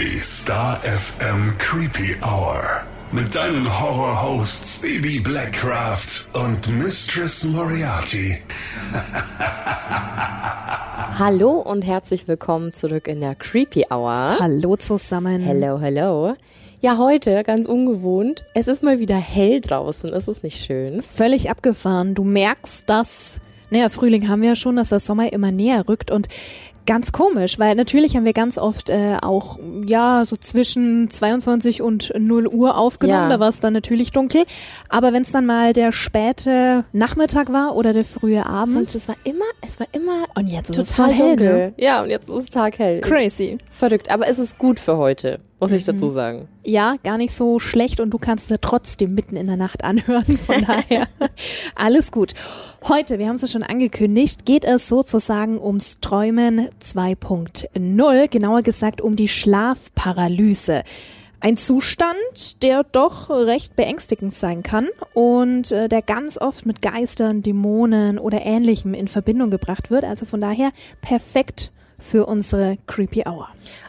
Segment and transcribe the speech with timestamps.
[0.00, 2.62] Die Star FM Creepy Hour.
[3.10, 8.38] Mit deinen Horror-Hosts Baby Blackcraft und Mistress Moriarty.
[11.18, 14.36] Hallo und herzlich willkommen zurück in der Creepy Hour.
[14.38, 15.42] Hallo zusammen.
[15.42, 16.36] Hello, hello.
[16.80, 18.44] Ja, heute ganz ungewohnt.
[18.54, 20.10] Es ist mal wieder hell draußen.
[20.10, 21.02] Ist es nicht schön?
[21.02, 22.14] Völlig abgefahren.
[22.14, 23.40] Du merkst, dass,
[23.70, 26.28] naja, Frühling haben wir ja schon, dass der Sommer immer näher rückt und
[26.88, 32.14] Ganz komisch, weil natürlich haben wir ganz oft äh, auch, ja, so zwischen 22 und
[32.18, 33.36] 0 Uhr aufgenommen, ja.
[33.36, 34.46] da war es dann natürlich dunkel.
[34.88, 38.72] Aber wenn es dann mal der späte Nachmittag war oder der frühe Abend.
[38.72, 41.56] Sonst, es war immer, es war immer und jetzt ist total es hell, dunkel.
[41.58, 41.74] Ne?
[41.76, 43.02] Ja, und jetzt ist es taghell.
[43.02, 43.58] Crazy.
[43.70, 46.10] Verrückt, aber es ist gut für heute muss ich dazu mhm.
[46.10, 46.48] sagen.
[46.64, 49.84] Ja, gar nicht so schlecht und du kannst es ja trotzdem mitten in der Nacht
[49.84, 50.38] anhören.
[50.38, 51.08] Von daher
[51.74, 52.34] alles gut.
[52.86, 59.00] Heute, wir haben es ja schon angekündigt, geht es sozusagen ums Träumen 2.0, genauer gesagt
[59.00, 60.84] um die Schlafparalyse.
[61.40, 67.42] Ein Zustand, der doch recht beängstigend sein kann und äh, der ganz oft mit Geistern,
[67.42, 70.02] Dämonen oder ähnlichem in Verbindung gebracht wird.
[70.02, 73.48] Also von daher perfekt für unsere Creepy Hour.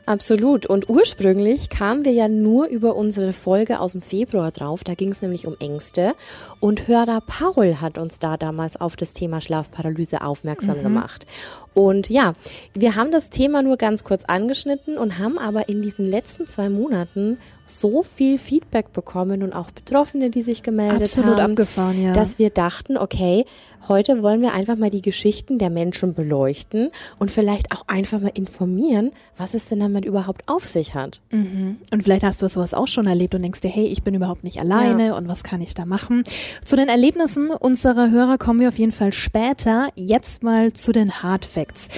[0.10, 0.66] Absolut.
[0.66, 4.84] Und ursprünglich kamen wir ja nur über unsere Folge aus dem Februar drauf.
[4.84, 6.16] Da ging es nämlich um Ängste.
[6.60, 10.84] Und Hörer Paul hat uns da damals auf das Thema Schlafparalyse aufmerksam mhm.
[10.84, 11.28] gemacht.
[11.76, 12.34] Und ja,
[12.76, 16.70] wir haben das Thema nur ganz kurz angeschnitten und haben aber in diesen letzten zwei
[16.70, 17.38] Monaten
[17.70, 22.14] so viel Feedback bekommen und auch Betroffene, die sich gemeldet Absolut haben, abgefahren, ja.
[22.14, 23.46] dass wir dachten, okay,
[23.88, 28.32] heute wollen wir einfach mal die Geschichten der Menschen beleuchten und vielleicht auch einfach mal
[28.34, 31.22] informieren, was es denn damit überhaupt auf sich hat.
[31.32, 31.78] Mhm.
[31.92, 34.44] Und vielleicht hast du sowas auch schon erlebt und denkst dir, hey, ich bin überhaupt
[34.44, 35.18] nicht alleine ja.
[35.18, 36.24] und was kann ich da machen?
[36.64, 39.90] Zu den Erlebnissen unserer Hörer kommen wir auf jeden Fall später.
[39.96, 41.90] Jetzt mal zu den Hard Facts.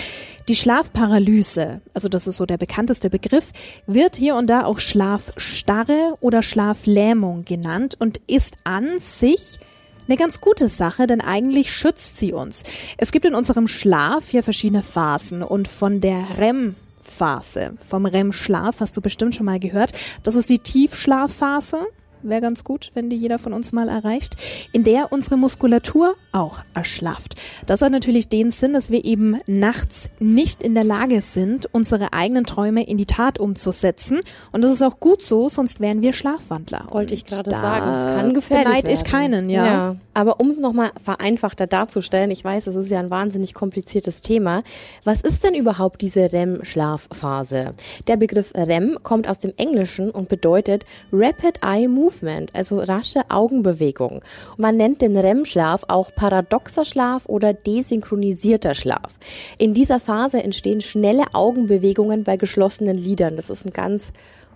[0.47, 3.51] Die Schlafparalyse, also das ist so der bekannteste Begriff,
[3.85, 9.59] wird hier und da auch Schlafstarre oder Schlaflähmung genannt und ist an sich
[10.07, 12.63] eine ganz gute Sache, denn eigentlich schützt sie uns.
[12.97, 18.79] Es gibt in unserem Schlaf hier verschiedene Phasen und von der REM Phase vom REM-Schlaf
[18.79, 19.93] hast du bestimmt schon mal gehört.
[20.23, 21.87] Das ist die Tiefschlafphase
[22.23, 24.35] wäre ganz gut, wenn die jeder von uns mal erreicht,
[24.71, 27.35] in der unsere Muskulatur auch erschlafft.
[27.65, 32.13] Das hat natürlich den Sinn, dass wir eben nachts nicht in der Lage sind, unsere
[32.13, 34.19] eigenen Träume in die Tat umzusetzen.
[34.51, 36.85] Und das ist auch gut so, sonst wären wir Schlafwandler.
[36.89, 39.65] Wollte ich gerade sagen, es kann gefährlich beneid ich keinen, ja.
[39.65, 39.95] ja.
[40.13, 44.63] Aber um es nochmal vereinfachter darzustellen, ich weiß, es ist ja ein wahnsinnig kompliziertes Thema.
[45.03, 47.73] Was ist denn überhaupt diese REM-Schlafphase?
[48.07, 53.21] Der Begriff REM kommt aus dem Englischen und bedeutet Rapid Eye Movement Movement, also rasche
[53.29, 54.21] Augenbewegung.
[54.57, 59.17] Man nennt den REM-Schlaf auch paradoxer Schlaf oder desynchronisierter Schlaf.
[59.57, 63.35] In dieser Phase entstehen schnelle Augenbewegungen bei geschlossenen Lidern.
[63.35, 64.11] Das ist ein ganz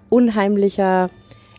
[0.10, 1.10] unheimlicher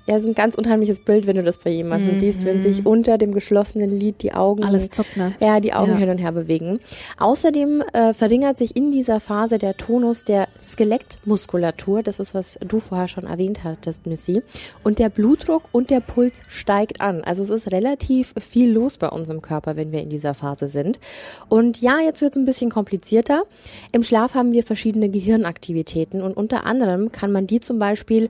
[0.06, 2.20] ja, ist ein ganz unheimliches Bild, wenn du das bei jemandem mhm.
[2.20, 5.34] siehst, wenn sich unter dem geschlossenen Lid die Augen, alles zuckt, ne?
[5.40, 5.98] Ja, die Augen ja.
[5.98, 6.78] hin und her bewegen.
[7.18, 12.04] Außerdem äh, verringert sich in dieser Phase der Tonus der Skelettmuskulatur.
[12.04, 14.42] Das ist, was du vorher schon erwähnt hattest, Missy.
[14.84, 17.22] Und der Blutdruck und der Puls steigt an.
[17.24, 20.68] Also es ist relativ viel los bei uns im Körper, wenn wir in dieser Phase
[20.68, 21.00] sind.
[21.48, 23.42] Und ja, jetzt wird es ein bisschen komplizierter.
[23.90, 28.28] Im Schlaf haben wir verschiedene Gehirnaktivitäten und unter anderem kann man die zum Beispiel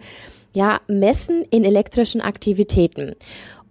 [0.56, 3.12] ja, messen in elektrischen Aktivitäten.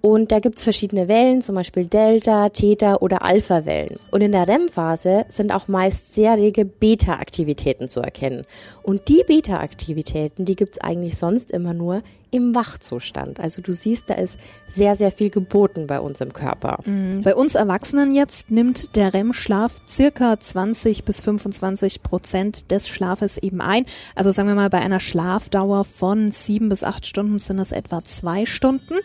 [0.05, 3.97] Und da gibt's verschiedene Wellen, zum Beispiel Delta, Theta oder Alpha-Wellen.
[4.11, 8.45] Und in der REM-Phase sind auch meist sehr rege Beta-Aktivitäten zu erkennen.
[8.83, 12.03] Und die Beta-Aktivitäten, die gibt's eigentlich sonst immer nur
[12.35, 13.39] im Wachzustand.
[13.39, 16.79] Also du siehst, da ist sehr, sehr viel geboten bei uns im Körper.
[16.85, 17.21] Mhm.
[17.23, 23.61] Bei uns Erwachsenen jetzt nimmt der REM-Schlaf circa 20 bis 25 Prozent des Schlafes eben
[23.61, 23.85] ein.
[24.15, 28.03] Also sagen wir mal, bei einer Schlafdauer von sieben bis acht Stunden sind es etwa
[28.03, 28.95] zwei Stunden.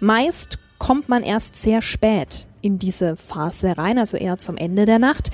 [0.00, 0.39] Meist
[0.78, 5.30] kommt man erst sehr spät in diese Phase rein, also eher zum Ende der Nacht.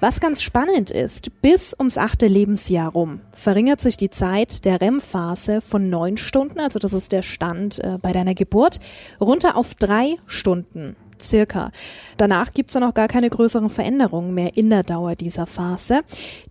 [0.00, 5.60] Was ganz spannend ist, bis ums achte Lebensjahr rum verringert sich die Zeit der REM-Phase
[5.60, 8.80] von neun Stunden, also das ist der Stand äh, bei deiner Geburt,
[9.20, 11.72] runter auf drei Stunden circa.
[12.16, 16.00] Danach gibt's dann auch gar keine größeren Veränderungen mehr in der Dauer dieser Phase.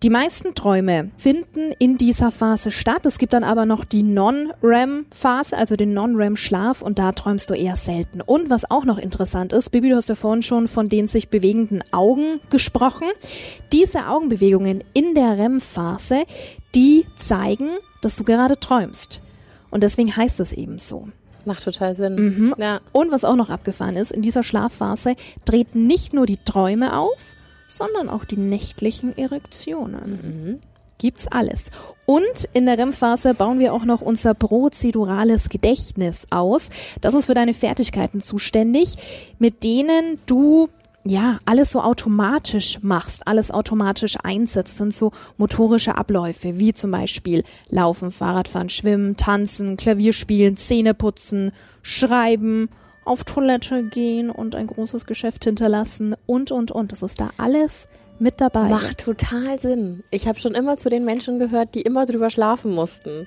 [0.01, 3.06] Die meisten Träume finden in dieser Phase statt.
[3.06, 7.75] Es gibt dann aber noch die Non-REM-Phase, also den Non-REM-Schlaf und da träumst du eher
[7.75, 8.21] selten.
[8.21, 11.30] Und was auch noch interessant ist, Bibi, du hast ja vorhin schon von den sich
[11.30, 13.07] bewegenden Augen gesprochen.
[13.71, 16.24] Diese Augenbewegungen in der REM-Phase,
[16.75, 17.69] die zeigen,
[18.01, 19.21] dass du gerade träumst.
[19.71, 21.10] Und deswegen heißt es eben so.
[21.45, 22.15] Macht total Sinn.
[22.15, 22.56] Mhm.
[22.57, 22.81] Ja.
[22.91, 25.15] Und was auch noch abgefahren ist, in dieser Schlafphase
[25.45, 27.33] treten nicht nur die Träume auf,
[27.68, 30.19] sondern auch die nächtlichen Erektionen.
[30.21, 30.59] Mhm.
[30.97, 31.71] gibt's alles.
[32.06, 36.69] Und in der REM-Phase bauen wir auch noch unser prozedurales Gedächtnis aus.
[37.01, 38.97] Das ist für deine Fertigkeiten zuständig,
[39.38, 40.69] mit denen du
[41.06, 47.44] ja, alles so automatisch machst, alles automatisch einsetzt, sind so motorische Abläufe, wie zum Beispiel
[47.69, 51.51] Laufen, Fahrradfahren, Schwimmen, Tanzen, Klavier spielen, Zähne putzen,
[51.81, 52.69] Schreiben,
[53.06, 56.92] auf Toilette gehen und ein großes Geschäft hinterlassen und, und, und.
[56.92, 57.88] Das ist da alles
[58.19, 58.69] mit dabei.
[58.69, 60.04] Macht total Sinn.
[60.12, 63.25] Ich habe schon immer zu den Menschen gehört, die immer drüber schlafen mussten.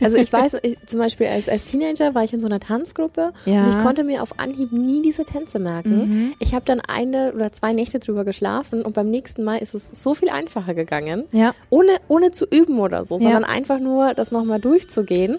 [0.00, 3.32] Also ich weiß, ich, zum Beispiel als, als Teenager war ich in so einer Tanzgruppe
[3.46, 3.64] Ja.
[3.64, 6.08] und ich konnte mir auf Anhieb nie diese Tänze merken.
[6.08, 6.34] Mhm.
[6.38, 9.90] Ich habe dann eine oder zwei Nächte drüber geschlafen und beim nächsten Mal ist es
[9.94, 11.24] so viel einfacher gegangen.
[11.32, 11.54] Ja.
[11.70, 13.22] Ohne, ohne zu üben oder so, Ja.
[13.22, 15.38] sondern einfach nur das nochmal durchzugehen,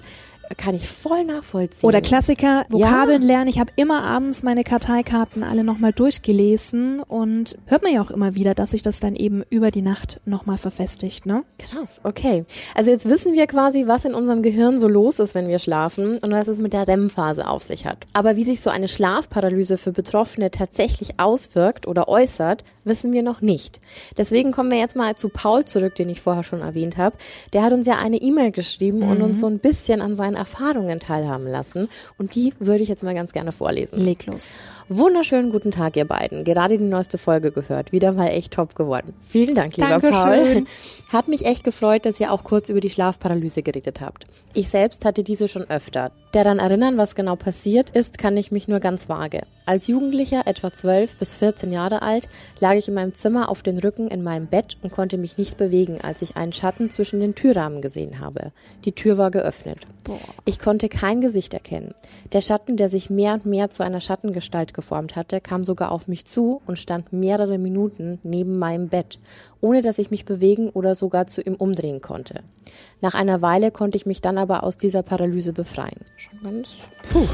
[0.56, 1.88] kann ich voll nachvollziehen.
[1.88, 3.48] Oder Klassiker, Vokabeln lernen.
[3.50, 8.36] Ich habe immer abends meine Karteikarten alle nochmal durchgelesen und hört man ja auch immer
[8.36, 11.44] wieder, dass sich das dann eben über die Nacht nochmal verfestigt, ne?
[11.58, 12.46] Krass, okay.
[12.76, 16.18] Also jetzt wissen wir quasi, was in unserem Gehirn so los ist, wenn wir schlafen
[16.20, 18.06] und was es mit der REM-Phase auf sich hat.
[18.14, 23.42] Aber wie sich so eine Schlafparalyse für Betroffene tatsächlich auswirkt oder äußert, wissen wir noch
[23.42, 23.82] nicht.
[24.18, 27.18] Deswegen kommen wir jetzt mal zu Paul zurück, den ich vorher schon erwähnt habe.
[27.54, 31.00] Der hat uns ja eine E-Mail geschrieben und uns so ein bisschen an seinen Erfahrungen
[31.00, 34.00] teilhaben lassen und die würde ich jetzt mal ganz gerne vorlesen.
[34.00, 34.56] Leg los.
[34.90, 36.44] Wunderschönen guten Tag, ihr beiden.
[36.44, 37.92] Gerade die neueste Folge gehört.
[37.92, 39.14] Wieder mal echt top geworden.
[39.28, 40.14] Vielen Dank, lieber Dankeschön.
[40.14, 40.66] Paul.
[41.10, 44.26] Hat mich echt gefreut, dass ihr auch kurz über die Schlafparalyse geredet habt.
[44.54, 46.12] Ich selbst hatte diese schon öfter.
[46.32, 49.42] Daran erinnern, was genau passiert ist, kann ich mich nur ganz vage.
[49.66, 52.28] Als Jugendlicher, etwa 12 bis 14 Jahre alt,
[52.60, 55.58] lag ich in meinem Zimmer auf den Rücken in meinem Bett und konnte mich nicht
[55.58, 58.52] bewegen, als ich einen Schatten zwischen den Türrahmen gesehen habe.
[58.86, 59.80] Die Tür war geöffnet.
[60.46, 61.94] Ich konnte kein Gesicht erkennen.
[62.34, 66.08] Der Schatten, der sich mehr und mehr zu einer Schattengestalt geformt hatte, kam sogar auf
[66.08, 69.20] mich zu und stand mehrere Minuten neben meinem Bett,
[69.62, 72.42] ohne dass ich mich bewegen oder sogar zu ihm umdrehen konnte.
[73.02, 76.02] Nach einer Weile konnte ich mich dann aber aus dieser Paralyse befreien.
[76.16, 76.78] Schon ganz
[77.12, 77.28] puh.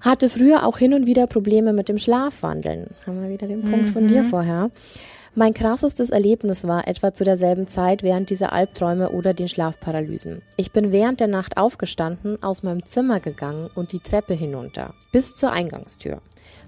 [0.00, 2.88] Hatte früher auch hin und wieder Probleme mit dem Schlafwandeln.
[3.06, 4.70] Haben wir wieder den Punkt von dir vorher.
[5.36, 10.42] Mein krassestes Erlebnis war etwa zu derselben Zeit während dieser Albträume oder den Schlafparalysen.
[10.56, 15.34] Ich bin während der Nacht aufgestanden, aus meinem Zimmer gegangen und die Treppe hinunter, bis
[15.34, 16.20] zur Eingangstür.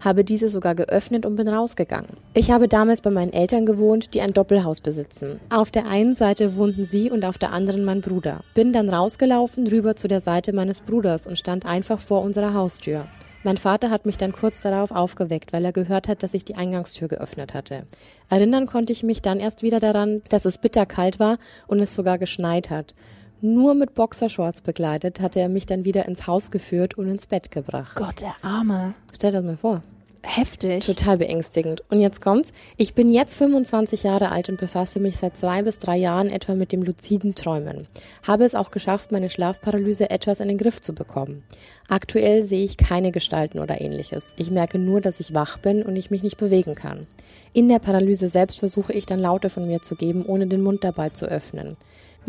[0.04, 2.16] Habe diese sogar geöffnet und bin rausgegangen.
[2.34, 5.38] Ich habe damals bei meinen Eltern gewohnt, die ein Doppelhaus besitzen.
[5.48, 8.40] Auf der einen Seite wohnten sie und auf der anderen mein Bruder.
[8.54, 13.06] Bin dann rausgelaufen, rüber zu der Seite meines Bruders und stand einfach vor unserer Haustür.
[13.46, 16.56] Mein Vater hat mich dann kurz darauf aufgeweckt, weil er gehört hat, dass ich die
[16.56, 17.86] Eingangstür geöffnet hatte.
[18.28, 21.38] Erinnern konnte ich mich dann erst wieder daran, dass es bitterkalt war
[21.68, 22.96] und es sogar geschneit hat.
[23.40, 27.52] Nur mit Boxershorts begleitet hatte er mich dann wieder ins Haus geführt und ins Bett
[27.52, 27.94] gebracht.
[27.94, 28.94] Gott, der Arme.
[29.14, 29.84] Stell dir das mal vor.
[30.28, 30.84] Heftig.
[30.84, 31.82] Total beängstigend.
[31.88, 32.52] Und jetzt kommt's.
[32.76, 36.56] Ich bin jetzt 25 Jahre alt und befasse mich seit zwei bis drei Jahren etwa
[36.56, 37.86] mit dem luziden Träumen.
[38.26, 41.44] Habe es auch geschafft, meine Schlafparalyse etwas in den Griff zu bekommen.
[41.88, 44.34] Aktuell sehe ich keine Gestalten oder ähnliches.
[44.36, 47.06] Ich merke nur, dass ich wach bin und ich mich nicht bewegen kann.
[47.52, 50.82] In der Paralyse selbst versuche ich dann Laute von mir zu geben, ohne den Mund
[50.82, 51.76] dabei zu öffnen.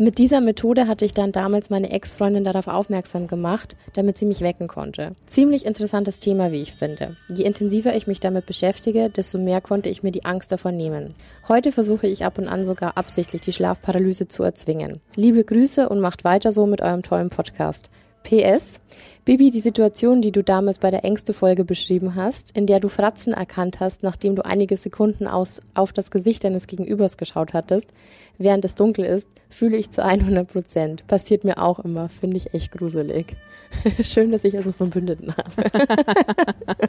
[0.00, 4.42] Mit dieser Methode hatte ich dann damals meine Ex-Freundin darauf aufmerksam gemacht, damit sie mich
[4.42, 5.16] wecken konnte.
[5.26, 7.16] Ziemlich interessantes Thema, wie ich finde.
[7.34, 11.16] Je intensiver ich mich damit beschäftige, desto mehr konnte ich mir die Angst davon nehmen.
[11.48, 15.00] Heute versuche ich ab und an sogar absichtlich die Schlafparalyse zu erzwingen.
[15.16, 17.90] Liebe Grüße und macht weiter so mit eurem tollen Podcast.
[18.22, 18.80] PS.
[19.28, 23.34] Bibi, die Situation, die du damals bei der Ängste-Folge beschrieben hast, in der du Fratzen
[23.34, 27.92] erkannt hast, nachdem du einige Sekunden aus, auf das Gesicht deines Gegenübers geschaut hattest,
[28.38, 31.06] während es dunkel ist, fühle ich zu 100 Prozent.
[31.08, 33.36] Passiert mir auch immer, finde ich echt gruselig.
[34.00, 35.98] Schön, dass ich also Verbündeten habe.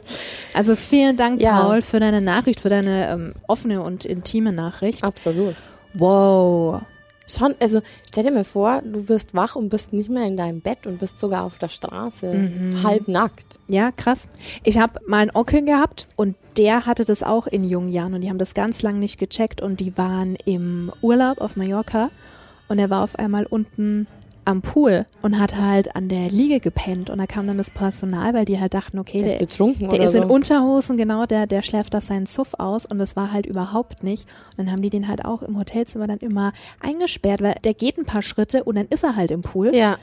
[0.54, 1.60] Also vielen Dank, Ja.
[1.60, 5.04] Paul, für deine Nachricht, für deine ähm, offene und intime Nachricht.
[5.04, 5.56] Absolut.
[5.92, 6.80] Wow.
[7.30, 10.60] Schon, also stell dir mal vor, du wirst wach und bist nicht mehr in deinem
[10.60, 12.50] Bett und bist sogar auf der Straße,
[12.82, 13.58] halb nackt.
[13.68, 14.28] Ja, krass.
[14.64, 18.22] Ich habe mal einen Onkel gehabt und der hatte das auch in jungen Jahren und
[18.22, 22.10] die haben das ganz lang nicht gecheckt und die waren im Urlaub auf Mallorca
[22.68, 24.06] und er war auf einmal unten
[24.50, 28.34] am Pool und hat halt an der Liege gepennt und da kam dann das Personal,
[28.34, 30.28] weil die halt dachten, okay, Der ist der, betrunken der oder ist in so.
[30.28, 34.28] Unterhosen, genau, der, der schläft da seinen Suff aus und das war halt überhaupt nicht.
[34.50, 37.96] Und dann haben die den halt auch im Hotelzimmer dann immer eingesperrt, weil der geht
[37.98, 39.74] ein paar Schritte und dann ist er halt im Pool.
[39.74, 39.96] Ja,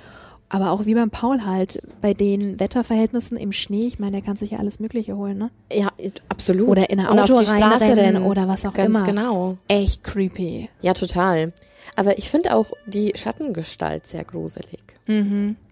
[0.49, 4.37] Aber auch wie beim Paul halt, bei den Wetterverhältnissen im Schnee, ich meine, der kann
[4.37, 5.49] sich ja alles Mögliche holen, ne?
[5.73, 5.89] ja,
[6.29, 6.69] absolut.
[6.69, 9.05] Oder in auf Auto reinrennen rennen oder was auch Ganz immer.
[9.05, 9.57] genau.
[9.67, 10.69] Echt creepy.
[10.81, 11.51] Ja, total.
[11.97, 14.79] Aber ich finde auch die Schattengestalt sehr gruselig.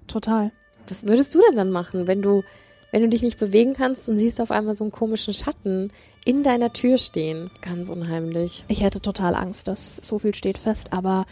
[0.07, 0.51] Total.
[0.87, 2.43] Was würdest du denn dann machen, wenn du,
[2.91, 5.93] wenn du dich nicht bewegen kannst und siehst auf einmal so einen komischen Schatten
[6.25, 7.51] in deiner Tür stehen?
[7.61, 8.65] Ganz unheimlich.
[8.67, 11.27] Ich hätte total Angst, dass so viel steht fest, aber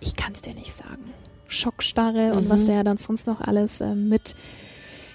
[0.00, 1.14] ich kann es dir nicht sagen.
[1.48, 2.36] Schockstarre mhm.
[2.36, 4.36] und was der dann sonst noch alles äh, mit,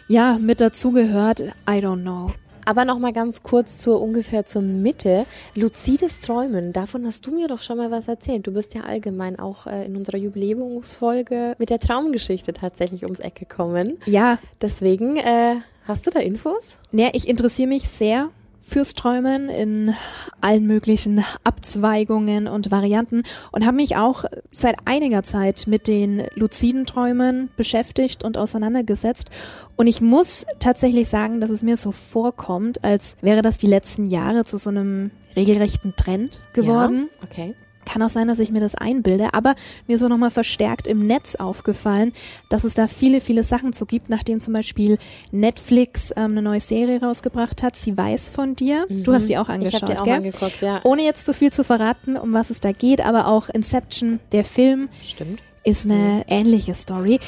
[0.08, 1.42] ja, mit dazugehört.
[1.42, 2.34] I don't know.
[2.66, 5.26] Aber noch mal ganz kurz zur ungefähr zur Mitte.
[5.56, 8.48] Luzides Träumen, davon hast du mir doch schon mal was erzählt.
[8.48, 13.36] Du bist ja allgemein auch äh, in unserer Jubiläumsfolge mit der Traumgeschichte tatsächlich ums Eck
[13.36, 13.98] gekommen.
[14.06, 14.38] Ja.
[14.62, 15.56] Deswegen, äh,
[15.88, 16.78] hast du da Infos?
[16.92, 18.30] Ja, ich interessiere mich sehr
[18.62, 19.94] fürs Träumen in
[20.40, 26.86] allen möglichen Abzweigungen und Varianten und habe mich auch seit einiger Zeit mit den luziden
[26.86, 29.30] Träumen beschäftigt und auseinandergesetzt.
[29.76, 34.10] Und ich muss tatsächlich sagen, dass es mir so vorkommt, als wäre das die letzten
[34.10, 37.10] Jahre zu so einem regelrechten Trend geworden.
[37.20, 37.56] Ja, okay.
[37.86, 39.56] Kann auch sein, dass ich mir das einbilde, aber
[39.88, 42.14] mir ist auch nochmal verstärkt im Netz aufgefallen,
[42.50, 44.98] dass es da viele, viele Sachen zu gibt, nachdem zum Beispiel
[45.32, 47.76] Netflix ähm, eine neue Serie rausgebracht hat.
[47.76, 48.86] Sie weiß von dir.
[48.90, 49.04] Mhm.
[49.04, 50.14] Du hast die auch angeschaut, ich hab die auch gell?
[50.16, 50.82] angeguckt, ja.
[50.84, 54.44] Ohne jetzt zu viel zu verraten, um was es da geht, aber auch Inception, der
[54.44, 54.90] Film.
[55.04, 55.42] Stimmt.
[55.64, 56.24] Ist eine mhm.
[56.28, 57.20] ähnliche Story.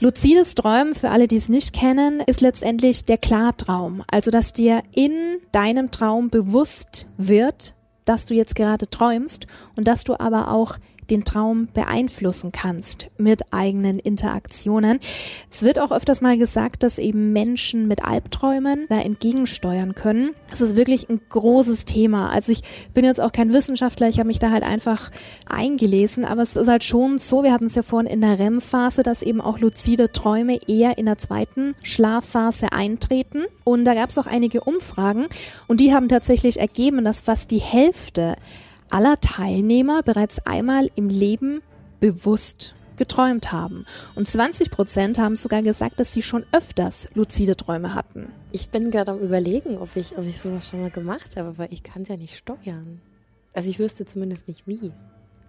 [0.00, 4.02] Luzides Träumen, für alle, die es nicht kennen, ist letztendlich der Klartraum.
[4.10, 5.12] Also, dass dir in
[5.52, 9.46] deinem Traum bewusst wird, dass du jetzt gerade träumst
[9.76, 10.76] und dass du aber auch
[11.10, 15.00] den Traum beeinflussen kannst mit eigenen Interaktionen.
[15.50, 20.30] Es wird auch öfters mal gesagt, dass eben Menschen mit Albträumen da entgegensteuern können.
[20.50, 22.30] Das ist wirklich ein großes Thema.
[22.30, 25.10] Also ich bin jetzt auch kein Wissenschaftler, ich habe mich da halt einfach
[25.46, 29.02] eingelesen, aber es ist halt schon so, wir hatten es ja vorhin in der REM-Phase,
[29.02, 33.44] dass eben auch luzide Träume eher in der zweiten Schlafphase eintreten.
[33.64, 35.26] Und da gab es auch einige Umfragen
[35.66, 38.36] und die haben tatsächlich ergeben, dass fast die Hälfte
[38.94, 41.62] aller Teilnehmer bereits einmal im Leben
[41.98, 43.86] bewusst geträumt haben.
[44.14, 48.28] Und 20 Prozent haben sogar gesagt, dass sie schon öfters luzide Träume hatten.
[48.52, 51.72] Ich bin gerade am überlegen, ob ich, ob ich sowas schon mal gemacht habe, aber
[51.72, 53.00] ich kann es ja nicht steuern.
[53.52, 54.92] Also ich wüsste zumindest nicht wie.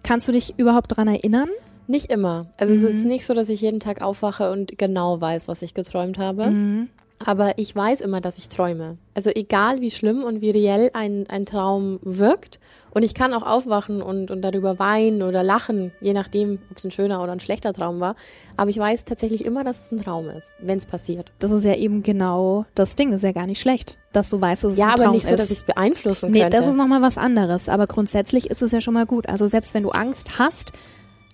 [0.02, 1.48] Kannst du dich überhaupt daran erinnern?
[1.86, 2.46] Nicht immer.
[2.56, 2.78] Also mhm.
[2.80, 3.10] es ist mhm.
[3.10, 6.46] nicht so, dass ich jeden Tag aufwache und genau weiß, was ich geträumt habe.
[6.46, 6.88] Mhm.
[7.24, 8.98] Aber ich weiß immer, dass ich träume.
[9.14, 12.58] Also egal wie schlimm und wie reell ein, ein Traum wirkt.
[12.96, 16.84] Und ich kann auch aufwachen und, und darüber weinen oder lachen, je nachdem, ob es
[16.84, 18.14] ein schöner oder ein schlechter Traum war.
[18.56, 21.30] Aber ich weiß tatsächlich immer, dass es ein Traum ist, wenn es passiert.
[21.38, 23.10] Das ist ja eben genau das Ding.
[23.10, 25.00] Das ist ja gar nicht schlecht, dass du weißt, dass es ja, ein Traum ist.
[25.00, 26.56] Ja, aber nicht so, dass ich es beeinflussen nee, könnte.
[26.56, 27.68] Nee, das ist nochmal was anderes.
[27.68, 29.28] Aber grundsätzlich ist es ja schon mal gut.
[29.28, 30.72] Also selbst wenn du Angst hast,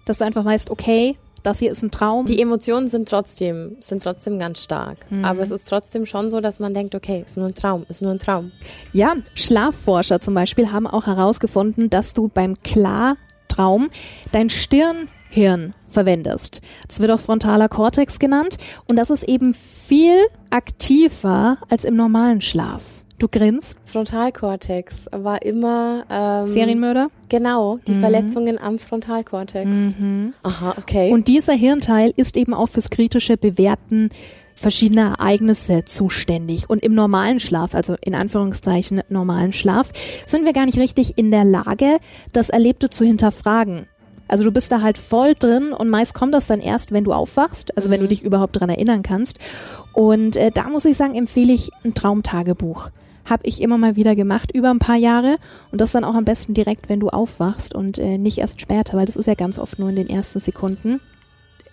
[0.04, 2.26] dass du einfach weißt, okay, das hier ist ein Traum.
[2.26, 4.99] Die Emotionen sind trotzdem, sind trotzdem ganz stark.
[5.11, 5.25] Mhm.
[5.25, 8.02] Aber es ist trotzdem schon so, dass man denkt, okay, ist nur ein Traum, ist
[8.02, 8.52] nur ein Traum.
[8.92, 13.90] Ja, Schlafforscher zum Beispiel haben auch herausgefunden, dass du beim Klartraum
[14.30, 16.61] dein Stirnhirn verwendest.
[16.88, 18.56] Das wird auch frontaler Kortex genannt
[18.88, 20.16] und das ist eben viel
[20.50, 22.82] aktiver als im normalen Schlaf.
[23.23, 23.76] Du grinst.
[23.85, 27.07] Frontalkortex war immer ähm, Serienmörder.
[27.29, 28.00] Genau, die mhm.
[28.00, 29.69] Verletzungen am Frontalkortex.
[29.69, 30.35] Mhm.
[30.43, 31.12] Aha, okay.
[31.12, 34.11] Und dieser Hirnteil ist eben auch fürs kritische Bewerten
[34.57, 36.69] verschiedener Ereignisse zuständig.
[36.69, 39.93] Und im normalen Schlaf, also in Anführungszeichen normalen Schlaf,
[40.26, 41.99] sind wir gar nicht richtig in der Lage,
[42.33, 43.87] das Erlebte zu hinterfragen.
[44.26, 47.12] Also du bist da halt voll drin und meist kommt das dann erst, wenn du
[47.12, 47.93] aufwachst, also mhm.
[47.93, 48.11] wenn du mhm.
[48.11, 49.38] dich überhaupt dran erinnern kannst.
[49.93, 52.91] Und äh, da muss ich sagen, empfehle ich ein Traumtagebuch
[53.29, 55.37] habe ich immer mal wieder gemacht über ein paar Jahre
[55.71, 58.97] und das dann auch am besten direkt, wenn du aufwachst und äh, nicht erst später,
[58.97, 61.00] weil das ist ja ganz oft nur in den ersten Sekunden.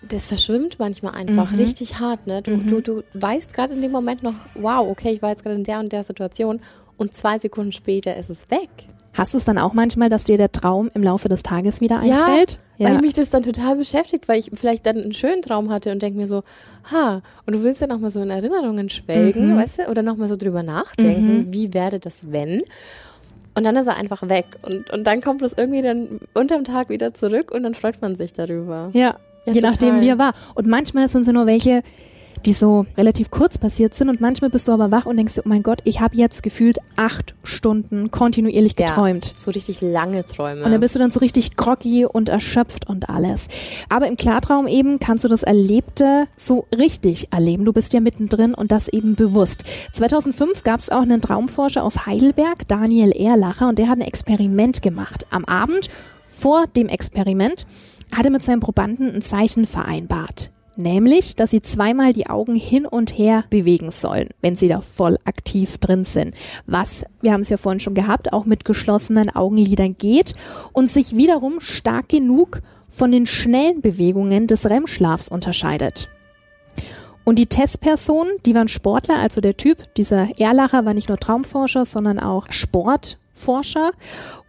[0.02, 1.58] Das verschwimmt manchmal einfach mhm.
[1.58, 2.40] richtig hart, ne?
[2.42, 2.66] Du, mhm.
[2.68, 5.64] du, du weißt gerade in dem Moment noch, wow, okay, ich war jetzt gerade in
[5.64, 6.60] der und der Situation
[6.96, 8.70] und zwei Sekunden später ist es weg.
[9.12, 11.98] Hast du es dann auch manchmal, dass dir der Traum im Laufe des Tages wieder
[11.98, 12.52] einfällt?
[12.52, 12.88] Ja, ja.
[12.88, 16.00] weil mich das dann total beschäftigt, weil ich vielleicht dann einen schönen Traum hatte und
[16.00, 16.42] denke mir so,
[16.90, 19.58] ha, und du willst ja nochmal so in Erinnerungen schwelgen, mhm.
[19.58, 21.52] weißt du, oder nochmal so drüber nachdenken, mhm.
[21.52, 22.62] wie wäre das, wenn?
[23.54, 26.88] Und dann ist er einfach weg und, und dann kommt es irgendwie dann unterm Tag
[26.88, 28.90] wieder zurück und dann freut man sich darüber.
[28.94, 29.70] Ja, ja je total.
[29.70, 30.32] nachdem, wie er war.
[30.54, 31.82] Und manchmal sind es nur welche,
[32.46, 35.42] die so relativ kurz passiert sind und manchmal bist du aber wach und denkst dir,
[35.44, 39.26] oh mein Gott, ich habe jetzt gefühlt acht Stunden kontinuierlich geträumt.
[39.26, 40.64] Ja, so richtig lange Träume.
[40.64, 43.48] Und dann bist du dann so richtig groggy und erschöpft und alles.
[43.88, 47.64] Aber im Klartraum eben kannst du das Erlebte so richtig erleben.
[47.64, 49.64] Du bist ja mittendrin und das eben bewusst.
[49.92, 54.82] 2005 gab es auch einen Traumforscher aus Heidelberg, Daniel Erlacher, und der hat ein Experiment
[54.82, 55.26] gemacht.
[55.30, 55.88] Am Abend
[56.26, 57.66] vor dem Experiment
[58.14, 62.86] hat er mit seinem Probanden ein Zeichen vereinbart nämlich, dass sie zweimal die Augen hin
[62.86, 66.34] und her bewegen sollen, wenn sie da voll aktiv drin sind.
[66.66, 70.34] Was, wir haben es ja vorhin schon gehabt, auch mit geschlossenen Augenlidern geht
[70.72, 76.08] und sich wiederum stark genug von den schnellen Bewegungen des REM-Schlafs unterscheidet.
[77.24, 81.84] Und die Testpersonen, die waren Sportler, also der Typ, dieser Erlacher war nicht nur Traumforscher,
[81.84, 83.92] sondern auch Sport Forscher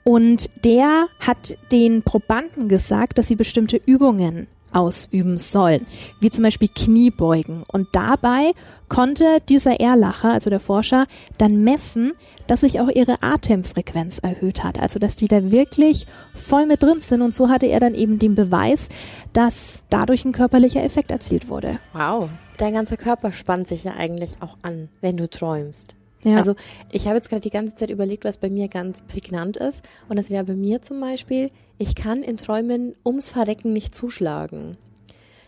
[0.04, 5.86] und der hat den Probanden gesagt, dass sie bestimmte Übungen ausüben sollen,
[6.20, 7.64] wie zum Beispiel Kniebeugen.
[7.68, 8.52] Und dabei
[8.90, 12.14] konnte dieser Erlacher, also der Forscher, dann messen,
[12.48, 14.80] dass sich auch ihre Atemfrequenz erhöht hat.
[14.80, 17.22] Also dass die da wirklich voll mit drin sind.
[17.22, 18.90] Und so hatte er dann eben den Beweis,
[19.34, 21.80] dass dadurch ein körperlicher Effekt erzielt wurde.
[21.94, 22.30] Wow.
[22.58, 25.96] Dein ganzer Körper spannt sich ja eigentlich auch an, wenn du träumst.
[26.24, 26.38] Ja.
[26.38, 26.56] Also
[26.92, 29.84] ich habe jetzt gerade die ganze Zeit überlegt, was bei mir ganz prägnant ist.
[30.08, 34.78] Und das wäre bei mir zum Beispiel, ich kann in Träumen ums Verrecken nicht zuschlagen.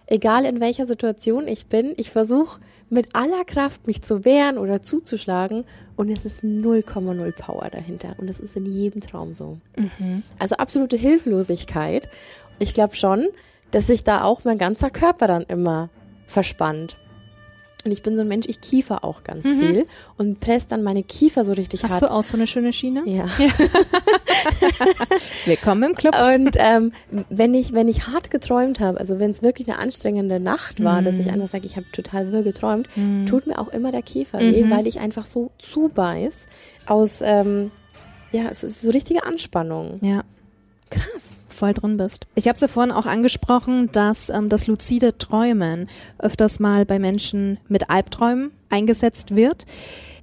[0.08, 4.82] Egal in welcher Situation ich bin, ich versuche mit aller Kraft mich zu wehren oder
[4.82, 5.64] zuzuschlagen
[5.96, 8.16] und es ist 0,0 Power dahinter.
[8.18, 9.60] Und das ist in jedem Traum so.
[10.40, 12.10] Also absolute Hilflosigkeit.
[12.60, 13.28] Ich glaube schon,
[13.72, 15.90] dass sich da auch mein ganzer Körper dann immer
[16.28, 16.98] verspannt.
[17.86, 19.86] Und ich bin so ein Mensch, ich kiefer auch ganz viel
[20.18, 22.02] und presse dann meine Kiefer so richtig Hast hart.
[22.04, 23.04] du auch so eine schöne Schiene?
[23.06, 23.26] ja.
[25.46, 26.16] Willkommen im Club.
[26.16, 26.94] Und ähm,
[27.30, 31.02] wenn ich wenn ich hart geträumt habe, also wenn es wirklich eine anstrengende Nacht war,
[31.02, 32.88] dass ich einfach sage, ich habe total wirr geträumt,
[33.28, 36.48] tut mir auch immer der Kiefer weh, weil ich einfach so zubeiß
[36.86, 37.72] aus ähm,
[38.32, 39.98] ja, es ist so richtige Anspannung.
[40.02, 40.24] Ja.
[40.94, 41.46] Krass.
[41.50, 42.28] voll drin bist.
[42.36, 47.00] Ich habe es ja vorhin auch angesprochen, dass ähm, das luzide Träumen öfters mal bei
[47.00, 49.66] Menschen mit Albträumen eingesetzt wird.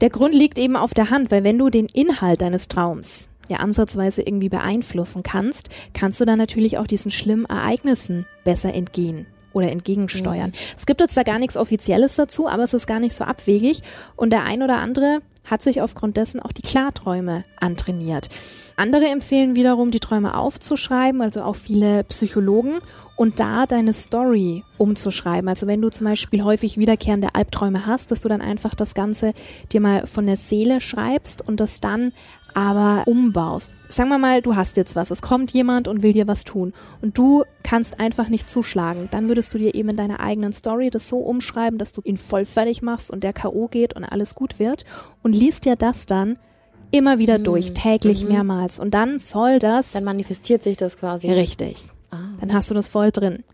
[0.00, 3.58] Der Grund liegt eben auf der Hand, weil wenn du den Inhalt deines Traums ja
[3.58, 9.70] ansatzweise irgendwie beeinflussen kannst, kannst du dann natürlich auch diesen schlimmen Ereignissen besser entgehen oder
[9.70, 10.52] entgegensteuern.
[10.76, 13.82] Es gibt jetzt da gar nichts Offizielles dazu, aber es ist gar nicht so abwegig
[14.16, 18.28] und der ein oder andere hat sich aufgrund dessen auch die Klarträume antrainiert.
[18.76, 22.78] Andere empfehlen wiederum, die Träume aufzuschreiben, also auch viele Psychologen,
[23.20, 25.46] und da deine Story umzuschreiben.
[25.46, 29.34] Also wenn du zum Beispiel häufig wiederkehrende Albträume hast, dass du dann einfach das Ganze
[29.72, 32.12] dir mal von der Seele schreibst und das dann
[32.54, 33.72] aber umbaust.
[33.88, 36.72] Sagen wir mal, du hast jetzt was, es kommt jemand und will dir was tun
[37.02, 39.08] und du kannst einfach nicht zuschlagen.
[39.10, 42.16] Dann würdest du dir eben in deiner eigenen Story das so umschreiben, dass du ihn
[42.16, 43.68] voll fertig machst und der K.O.
[43.68, 44.84] geht und alles gut wird
[45.22, 46.38] und liest dir das dann
[46.90, 48.78] immer wieder durch, täglich mehrmals.
[48.78, 51.30] Und dann soll das Dann manifestiert sich das quasi.
[51.30, 51.88] richtig.
[52.40, 53.44] Dann hast du das voll drin.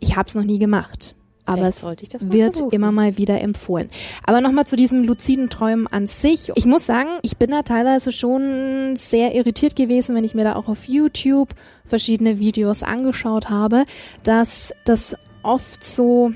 [0.00, 1.14] Ich habe es noch nie gemacht.
[1.46, 2.70] Aber es wird versuchen.
[2.72, 3.88] immer mal wieder empfohlen.
[4.24, 6.52] Aber nochmal zu diesen luziden Träumen an sich.
[6.54, 10.56] Ich muss sagen, ich bin da teilweise schon sehr irritiert gewesen, wenn ich mir da
[10.56, 11.50] auch auf YouTube
[11.84, 13.84] verschiedene Videos angeschaut habe,
[14.22, 16.32] dass das oft so,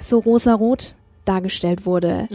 [0.00, 0.94] so rosarot
[1.24, 2.26] dargestellt wurde.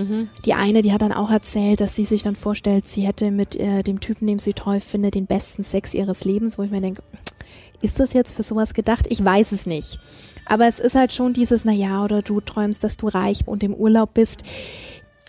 [0.45, 3.55] Die eine, die hat dann auch erzählt, dass sie sich dann vorstellt, sie hätte mit
[3.55, 6.81] äh, dem Typen, den sie toll findet, den besten Sex ihres Lebens, wo ich mir
[6.81, 7.03] denke,
[7.81, 9.05] ist das jetzt für sowas gedacht?
[9.09, 9.99] Ich weiß es nicht.
[10.45, 13.63] Aber es ist halt schon dieses, na ja, oder du träumst, dass du reich und
[13.63, 14.43] im Urlaub bist.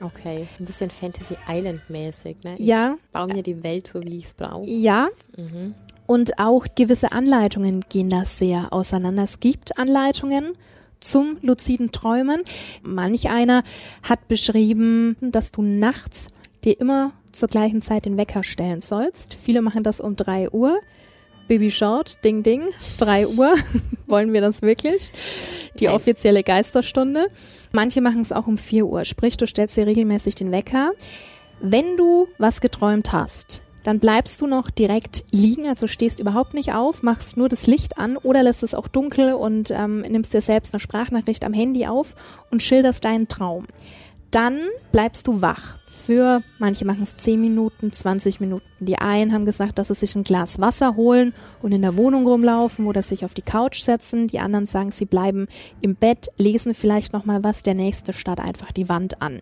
[0.02, 2.54] Okay, ein bisschen Fantasy Island mäßig, ne?
[2.58, 2.96] Ich Ja.
[3.12, 4.66] baue mir die Welt so, wie ich es brauche.
[4.68, 5.08] Ja.
[6.06, 9.22] Und auch gewisse Anleitungen gehen da sehr auseinander.
[9.24, 10.52] Es gibt Anleitungen
[11.00, 12.42] zum luziden Träumen.
[12.82, 13.62] Manch einer
[14.02, 16.28] hat beschrieben, dass du nachts
[16.64, 19.34] dir immer zur gleichen Zeit den Wecker stellen sollst.
[19.34, 20.78] Viele machen das um drei Uhr.
[21.48, 23.54] Baby schaut, ding ding, drei Uhr.
[24.06, 25.12] Wollen wir das wirklich?
[25.78, 27.28] Die offizielle Geisterstunde.
[27.72, 29.04] Manche machen es auch um vier Uhr.
[29.04, 30.92] Sprich, du stellst dir regelmäßig den Wecker.
[31.60, 36.72] Wenn du was geträumt hast, dann bleibst du noch direkt liegen, also stehst überhaupt nicht
[36.72, 40.40] auf, machst nur das Licht an oder lässt es auch dunkel und ähm, nimmst dir
[40.40, 42.16] selbst eine Sprachnachricht am Handy auf
[42.50, 43.66] und schilderst deinen Traum.
[44.30, 44.60] Dann
[44.92, 45.78] bleibst du wach.
[45.86, 48.66] Für manche machen es 10 Minuten, 20 Minuten.
[48.78, 52.26] Die einen haben gesagt, dass sie sich ein Glas Wasser holen und in der Wohnung
[52.26, 54.28] rumlaufen oder sich auf die Couch setzen.
[54.28, 55.48] Die anderen sagen, sie bleiben
[55.80, 57.62] im Bett, lesen vielleicht noch mal was.
[57.62, 59.40] Der nächste starrt einfach die Wand an.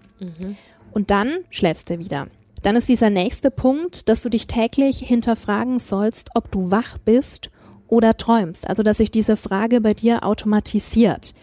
[0.92, 2.28] Und dann schläfst du wieder.
[2.62, 7.50] Dann ist dieser nächste Punkt, dass du dich täglich hinterfragen sollst, ob du wach bist
[7.88, 8.66] oder träumst.
[8.66, 11.34] Also, dass sich diese Frage bei dir automatisiert.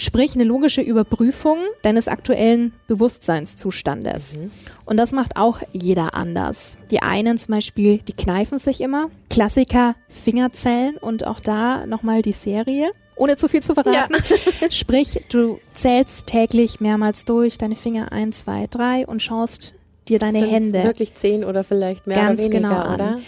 [0.00, 4.38] Sprich, eine logische Überprüfung deines aktuellen Bewusstseinszustandes.
[4.84, 6.78] Und das macht auch jeder anders.
[6.92, 9.10] Die einen zum Beispiel, die kneifen sich immer.
[9.28, 12.92] Klassiker, Fingerzellen und auch da nochmal die Serie.
[13.16, 14.14] Ohne zu viel zu verraten.
[14.70, 19.74] Sprich, du zählst täglich mehrmals durch deine Finger eins, zwei, drei und schaust
[20.06, 22.94] dir deine Sind's Hände wirklich zehn oder vielleicht mehr Ganz oder weniger, genau an.
[22.94, 23.20] oder?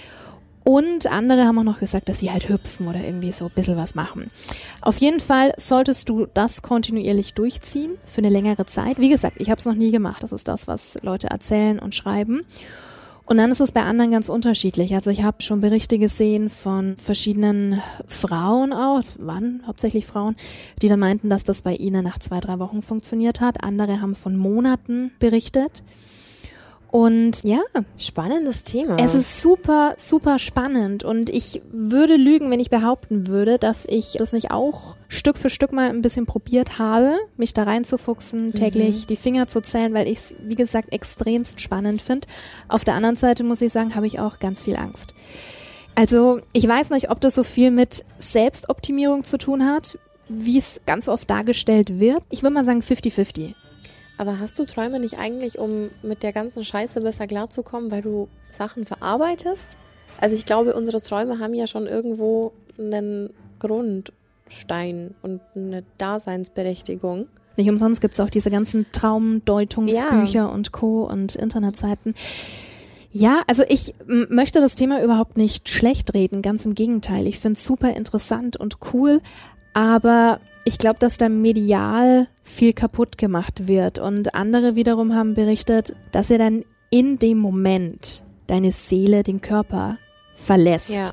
[0.65, 3.77] Und andere haben auch noch gesagt, dass sie halt hüpfen oder irgendwie so ein bisschen
[3.77, 4.31] was machen.
[4.83, 8.99] Auf jeden Fall solltest du das kontinuierlich durchziehen für eine längere Zeit.
[8.99, 10.23] Wie gesagt, ich habe es noch nie gemacht.
[10.23, 12.43] Das ist das, was Leute erzählen und schreiben.
[13.31, 14.93] Und dann ist es bei anderen ganz unterschiedlich.
[14.97, 20.35] Also ich habe schon Berichte gesehen von verschiedenen Frauen auch, es waren hauptsächlich Frauen,
[20.83, 23.63] die dann meinten, dass das bei ihnen nach zwei, drei Wochen funktioniert hat.
[23.63, 25.85] Andere haben von Monaten berichtet.
[26.91, 27.61] Und ja,
[27.97, 28.97] Spannendes Thema.
[28.99, 34.17] es ist super, super spannend und ich würde lügen, wenn ich behaupten würde, dass ich
[34.19, 39.07] das nicht auch Stück für Stück mal ein bisschen probiert habe, mich da reinzufuchsen, täglich
[39.07, 42.27] die Finger zu zählen, weil ich es, wie gesagt, extremst spannend finde.
[42.67, 45.15] Auf der anderen Seite muss ich sagen, habe ich auch ganz viel Angst.
[45.95, 49.97] Also ich weiß nicht, ob das so viel mit Selbstoptimierung zu tun hat,
[50.29, 52.25] wie es ganz oft dargestellt wird.
[52.31, 53.55] Ich würde mal sagen 50-50.
[54.21, 58.29] Aber hast du Träume nicht eigentlich, um mit der ganzen Scheiße besser klarzukommen, weil du
[58.51, 59.79] Sachen verarbeitest?
[60.21, 63.31] Also ich glaube, unsere Träume haben ja schon irgendwo einen
[63.61, 67.29] Grundstein und eine Daseinsberechtigung.
[67.57, 71.05] Nicht umsonst gibt es auch diese ganzen Traumdeutungsbücher und Co.
[71.05, 72.15] und Internetseiten.
[73.11, 77.27] Ja, also ich möchte das Thema überhaupt nicht schlecht reden, ganz im Gegenteil.
[77.27, 79.23] Ich finde es super interessant und cool,
[79.73, 83.99] aber ich glaube, dass da medial viel kaputt gemacht wird.
[83.99, 89.99] Und andere wiederum haben berichtet, dass er dann in dem Moment deine Seele den Körper
[90.35, 90.91] verlässt.
[90.91, 91.11] Ja.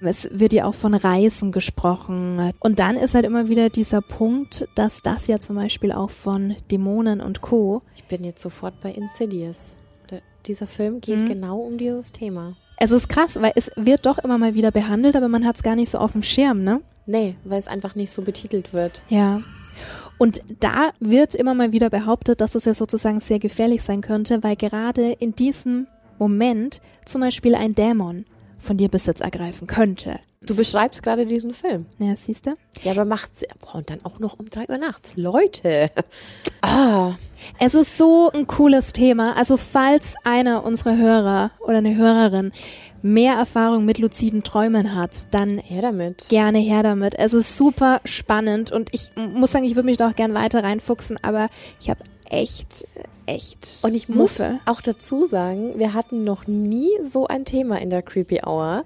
[0.00, 2.52] Es wird ja auch von Reisen gesprochen.
[2.60, 6.54] Und dann ist halt immer wieder dieser Punkt, dass das ja zum Beispiel auch von
[6.70, 7.82] Dämonen und Co.
[7.94, 9.74] Ich bin jetzt sofort bei Insidious.
[10.10, 11.26] Der- Dieser Film geht Mhm.
[11.26, 12.56] genau um dieses Thema.
[12.78, 15.62] Es ist krass, weil es wird doch immer mal wieder behandelt, aber man hat es
[15.62, 16.82] gar nicht so auf dem Schirm, ne?
[17.06, 19.02] Nee, weil es einfach nicht so betitelt wird.
[19.08, 19.42] Ja.
[20.18, 24.42] Und da wird immer mal wieder behauptet, dass es ja sozusagen sehr gefährlich sein könnte,
[24.42, 25.86] weil gerade in diesem
[26.18, 28.24] Moment zum Beispiel ein Dämon
[28.58, 30.18] von dir Besitz ergreifen könnte.
[30.46, 31.86] Du beschreibst gerade diesen Film.
[31.98, 32.54] Ja, siehst du?
[32.82, 33.42] Ja, aber macht's.
[33.60, 35.16] Boah, und dann auch noch um drei Uhr nachts.
[35.16, 35.90] Leute.
[36.62, 37.14] Ah.
[37.58, 39.36] Es ist so ein cooles Thema.
[39.36, 42.52] Also falls einer unserer Hörer oder eine Hörerin
[43.02, 46.28] mehr Erfahrung mit luziden Träumen hat, dann Her damit.
[46.28, 47.14] gerne her damit.
[47.18, 50.62] Es ist super spannend und ich muss sagen, ich würde mich da auch gern weiter
[50.64, 51.48] reinfuchsen, aber
[51.80, 52.86] ich habe echt,
[53.26, 54.58] echt Und ich muss Muffe.
[54.66, 58.84] auch dazu sagen, wir hatten noch nie so ein Thema in der Creepy Hour,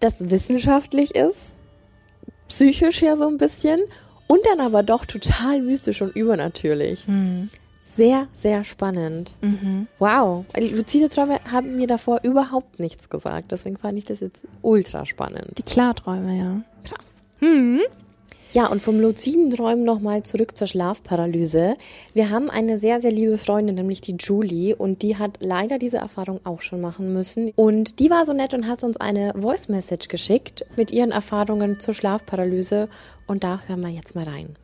[0.00, 1.54] das wissenschaftlich ist,
[2.48, 3.80] psychisch ja so ein bisschen
[4.28, 7.04] und dann aber doch total mystisch und übernatürlich.
[7.96, 9.34] Sehr, sehr spannend.
[9.98, 10.44] Wow.
[10.58, 13.52] Luzide Träume haben mir davor überhaupt nichts gesagt.
[13.52, 15.52] Deswegen fand ich das jetzt ultra spannend.
[15.56, 16.60] Die Klarträume, ja.
[16.84, 17.22] Krass.
[18.52, 21.76] Ja, und vom luziden Träumen nochmal zurück zur Schlafparalyse.
[22.14, 25.98] Wir haben eine sehr, sehr liebe Freundin, nämlich die Julie, und die hat leider diese
[25.98, 27.52] Erfahrung auch schon machen müssen.
[27.56, 31.80] Und die war so nett und hat uns eine Voice Message geschickt mit ihren Erfahrungen
[31.80, 32.88] zur Schlafparalyse.
[33.26, 34.56] Und da hören wir jetzt mal rein.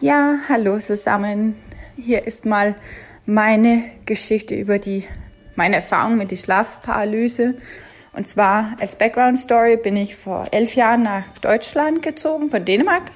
[0.00, 1.56] Ja, hallo zusammen.
[2.02, 2.76] Hier ist mal
[3.26, 5.04] meine Geschichte über die,
[5.54, 7.56] meine Erfahrung mit der Schlafparalyse.
[8.12, 13.10] Und zwar als Background Story bin ich vor elf Jahren nach Deutschland gezogen, von Dänemark.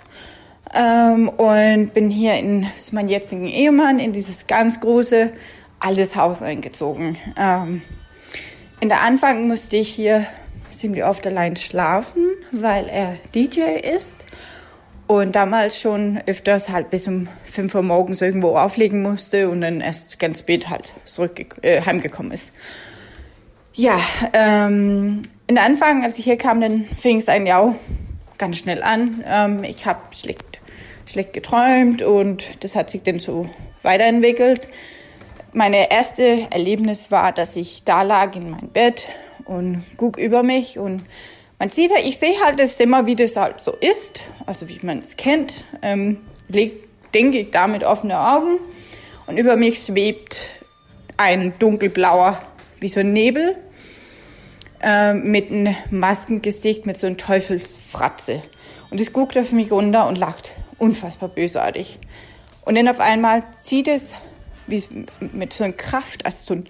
[0.75, 5.33] Ähm, und bin hier in das ist mein jetzigen Ehemann in dieses ganz große
[5.81, 7.17] altes Haus eingezogen.
[7.39, 7.81] Ähm,
[8.81, 10.27] in der Anfang musste ich hier
[10.73, 14.25] ziemlich oft allein schlafen, weil er DJ ist
[15.07, 19.81] und damals schon öfters halt bis um 5 Uhr morgens irgendwo auflegen musste und dann
[19.81, 22.53] erst ganz spät halt zurück äh, heimgekommen ist.
[23.75, 23.99] Ja,
[24.33, 27.75] ähm, in der Anfang, als ich hier kam, dann fing es eigentlich auch
[28.39, 29.23] ganz schnell an.
[29.27, 30.61] Ähm, ich habe schlecht,
[31.07, 33.49] schlecht geträumt und das hat sich dann so
[33.83, 34.69] weiterentwickelt.
[35.53, 39.09] Meine erste Erlebnis war, dass ich da lag in meinem Bett
[39.45, 41.03] und guck über mich und
[41.59, 44.81] man sieht ja, ich sehe halt das immer, wie das halt so ist, also wie
[44.83, 45.65] man es kennt.
[45.83, 46.19] Ähm,
[47.15, 48.59] denke ich da mit offenen Augen
[49.27, 50.41] und über mich schwebt
[51.17, 52.43] ein dunkelblauer,
[52.81, 53.57] wie so ein Nebel,
[54.83, 58.43] ähm, mit einem Maskengesicht, mit so einem Teufelsfratze.
[58.91, 61.99] Und es guckt auf mich runter und lacht unfassbar bösartig.
[62.65, 64.15] Und dann auf einmal zieht es
[64.67, 64.83] wie
[65.33, 66.69] mit so einer Kraft, also so ein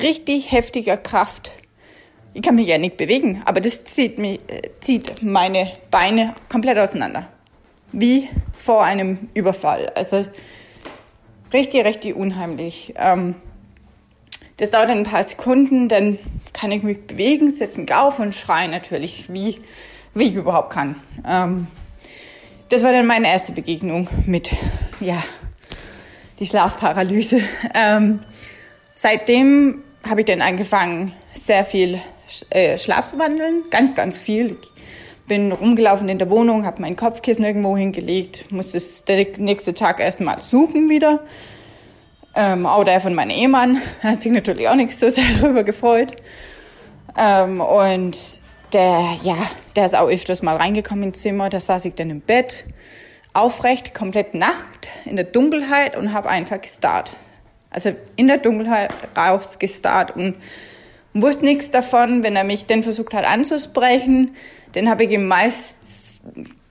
[0.00, 1.52] richtig heftiger Kraft.
[2.34, 6.78] Ich kann mich ja nicht bewegen, aber das zieht, mich, äh, zieht meine Beine komplett
[6.78, 7.28] auseinander.
[7.92, 9.92] Wie vor einem Überfall.
[9.94, 10.24] Also
[11.52, 12.94] richtig, richtig unheimlich.
[12.96, 13.34] Ähm,
[14.56, 16.18] das dauert ein paar Sekunden, dann
[16.52, 19.60] kann ich mich bewegen, setze mich auf und schreie natürlich, wie,
[20.14, 20.96] wie ich überhaupt kann.
[21.26, 21.66] Ähm,
[22.68, 24.50] das war dann meine erste Begegnung mit,
[25.00, 25.22] ja,
[26.38, 27.40] die Schlafparalyse.
[27.74, 28.20] Ähm,
[28.94, 32.00] seitdem habe ich dann angefangen, sehr viel
[32.78, 34.56] Schlaf zu wandeln, ganz, ganz viel.
[34.62, 34.72] Ich
[35.26, 40.00] bin rumgelaufen in der Wohnung, habe mein Kopfkissen irgendwo hingelegt, musste es der nächste Tag
[40.00, 41.20] erstmal suchen wieder.
[42.34, 46.16] Ähm, auch der von meinem Ehemann hat sich natürlich auch nicht so sehr darüber gefreut.
[47.16, 48.16] Ähm, und
[48.72, 49.36] der, ja,
[49.76, 52.64] der ist auch öfters mal reingekommen ins Zimmer, da saß ich dann im Bett,
[53.34, 57.10] aufrecht, komplett Nacht, in der Dunkelheit und habe einfach gestarrt.
[57.70, 60.36] Also in der Dunkelheit rausgestarrt und
[61.14, 62.22] wusste nichts davon.
[62.22, 64.34] Wenn er mich dann versucht hat anzusprechen,
[64.72, 66.20] dann habe ich ihm meist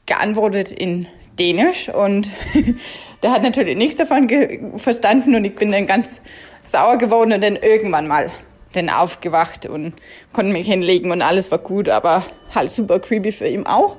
[0.06, 1.08] geantwortet in
[1.40, 2.28] Dänisch und
[3.24, 4.30] der hat natürlich nichts davon
[4.78, 6.22] verstanden und ich bin dann ganz
[6.62, 8.30] sauer geworden und dann irgendwann mal
[8.74, 9.94] dann aufgewacht und
[10.34, 12.24] konnte mich hinlegen und alles war gut, aber
[12.54, 13.98] halt super creepy für ihn auch.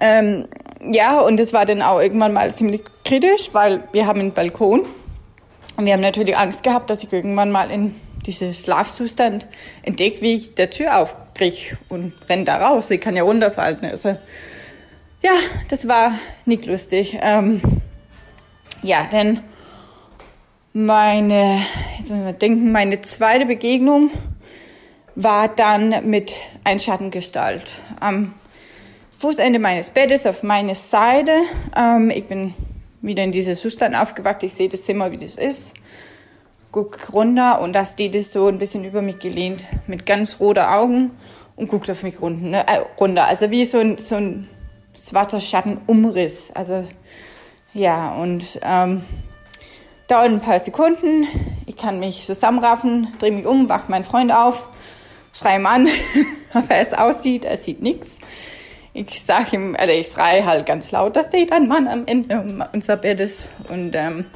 [0.00, 0.46] Ähm,
[0.80, 4.86] ja, und es war dann auch irgendwann mal ziemlich kritisch, weil wir haben einen Balkon
[5.76, 7.94] und wir haben natürlich Angst gehabt, dass ich irgendwann mal in
[8.26, 9.46] diese Schlafzustand
[9.82, 12.90] entdecke, wie ich der Tür aufkriege und renne da raus.
[12.90, 13.84] Ich kann ja runterfallen.
[13.84, 14.10] Also,
[15.22, 15.32] ja,
[15.68, 16.12] das war
[16.44, 17.18] nicht lustig.
[17.20, 17.60] Ähm,
[18.82, 19.42] ja, dann
[20.72, 21.62] meine,
[21.98, 24.10] jetzt muss mal denken, meine zweite Begegnung
[25.16, 26.32] war dann mit
[26.64, 28.34] einer Schattengestalt am
[29.18, 31.32] Fußende meines Bettes auf meiner Seite.
[31.76, 32.54] Ähm, ich bin
[33.02, 34.42] wieder in diese Zustand aufgewacht.
[34.42, 35.74] Ich sehe das Zimmer, wie das ist.
[36.72, 40.60] Guck runter und da steht es so ein bisschen über mich gelehnt mit ganz roten
[40.60, 41.10] Augen
[41.56, 42.46] und guckt auf mich runter.
[42.46, 42.68] Ne?
[42.68, 43.26] Äh, runter.
[43.26, 44.48] Also wie so ein, so ein
[44.96, 46.52] schwarzer Schattenumriss.
[46.54, 46.84] Also
[47.72, 49.02] ja, und ähm,
[50.08, 51.26] dauert ein paar Sekunden.
[51.66, 54.68] Ich kann mich zusammenraffen, drehe mich um, wacht mein Freund auf,
[55.32, 55.88] schreie ihm an,
[56.54, 57.44] ob er es aussieht.
[57.44, 58.08] Er sieht nichts.
[58.92, 62.68] Ich sage ihm, also ich schreie halt ganz laut, da steht ein Mann am Ende
[62.72, 63.44] unseres Bettes.
[63.68, 64.26] Und ähm,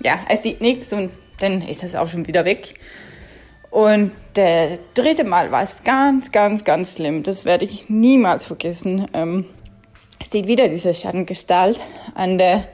[0.00, 2.74] ja, er sieht nichts und dann ist es auch schon wieder weg.
[3.70, 7.22] Und der dritte Mal war es ganz, ganz, ganz schlimm.
[7.24, 9.08] Das werde ich niemals vergessen.
[9.12, 9.46] Ähm,
[10.20, 11.80] es steht wieder diese Schattengestalt
[12.14, 12.68] an der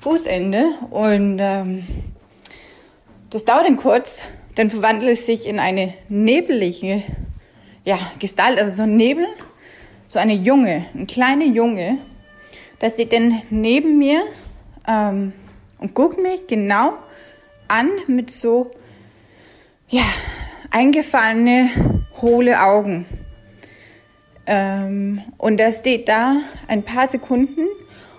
[0.00, 1.84] Fußende und ähm,
[3.30, 4.22] das dauert dann kurz,
[4.54, 7.02] dann verwandelt es sich in eine nebelige
[7.84, 9.26] ja, Gestalt, also so ein Nebel,
[10.06, 11.98] so eine Junge, ein kleiner Junge,
[12.80, 14.22] der steht dann neben mir
[14.86, 15.32] ähm,
[15.78, 16.94] und guckt mich genau
[17.68, 18.70] an mit so
[19.88, 20.04] ja,
[20.70, 21.70] eingefallene,
[22.20, 23.06] hohle Augen.
[24.46, 27.66] Ähm, und er steht da ein paar Sekunden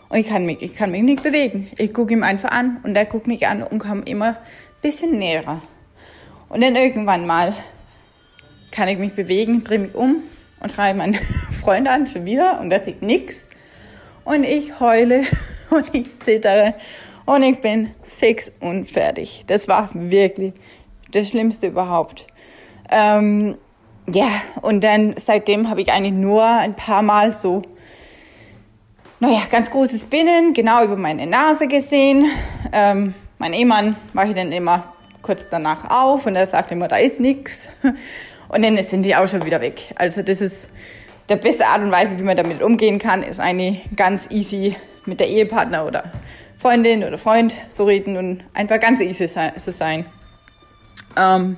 [0.09, 1.71] und ich kann mich, ich kann mich nicht bewegen.
[1.77, 4.37] Ich gucke ihm einfach an und er guckt mich an und kommt immer ein
[4.81, 5.61] bisschen näher.
[6.49, 7.53] Und dann irgendwann mal
[8.71, 10.23] kann ich mich bewegen, drehe mich um
[10.59, 11.13] und schreibe meinen
[11.61, 13.47] Freund an schon wieder und er sieht nichts.
[14.25, 15.23] Und ich heule
[15.69, 16.73] und ich zittere
[17.25, 19.43] und ich bin fix und fertig.
[19.47, 20.53] Das war wirklich
[21.11, 22.27] das Schlimmste überhaupt.
[22.91, 23.57] Ähm,
[24.11, 24.29] ja,
[24.61, 27.61] und dann seitdem habe ich eigentlich nur ein paar Mal so
[29.21, 32.27] naja, ganz großes Binnen, genau über meine Nase gesehen.
[32.71, 36.97] Ähm, mein Ehemann war ich dann immer kurz danach auf und er sagt immer, da
[36.97, 37.69] ist nichts.
[38.47, 39.93] Und dann sind die auch schon wieder weg.
[39.95, 40.69] Also das ist
[41.29, 45.19] der beste Art und Weise, wie man damit umgehen kann, ist eine ganz easy mit
[45.19, 46.11] der Ehepartner oder
[46.59, 50.05] Freundin oder Freund so reden und einfach ganz easy zu sein.
[51.17, 51.57] Ähm,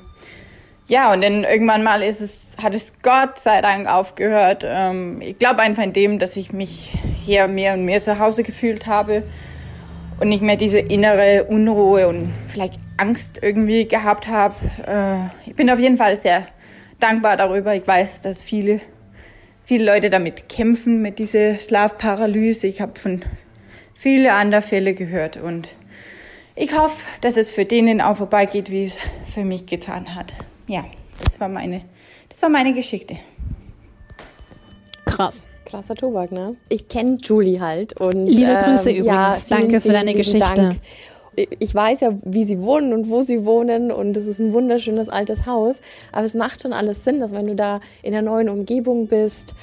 [0.88, 4.64] ja, und dann irgendwann mal ist es, hat es Gott sei Dank aufgehört.
[4.64, 8.44] Ähm, ich glaube einfach in dem, dass ich mich hier mehr und mehr zu Hause
[8.44, 9.24] gefühlt habe
[10.20, 14.56] und nicht mehr diese innere Unruhe und vielleicht Angst irgendwie gehabt habe.
[14.86, 16.46] Äh, ich bin auf jeden Fall sehr
[17.00, 17.74] dankbar darüber.
[17.74, 18.82] Ich weiß, dass viele,
[19.66, 22.68] viele Leute damit kämpfen, mit dieser Schlafparalyse.
[22.68, 23.24] Ich habe von
[24.02, 25.76] vielen anderen Fällen gehört und
[26.56, 28.96] ich hoffe, dass es für denen auch vorbeigeht, wie es
[29.32, 30.34] für mich getan hat.
[30.68, 30.86] Ja,
[31.24, 31.82] das war meine,
[32.28, 33.18] das war meine Geschichte.
[35.06, 35.46] Krass.
[35.66, 36.56] Krasser Tobak, ne?
[36.68, 39.06] Ich kenne Julie halt und liebe Grüße ähm, übrigens.
[39.06, 40.54] Ja, vielen, Danke für deine Geschichte.
[40.56, 40.80] Dank.
[41.36, 45.10] Ich weiß ja, wie sie wohnen und wo sie wohnen und es ist ein wunderschönes
[45.10, 45.76] altes Haus,
[46.12, 49.54] aber es macht schon alles Sinn, dass wenn du da in der neuen Umgebung bist,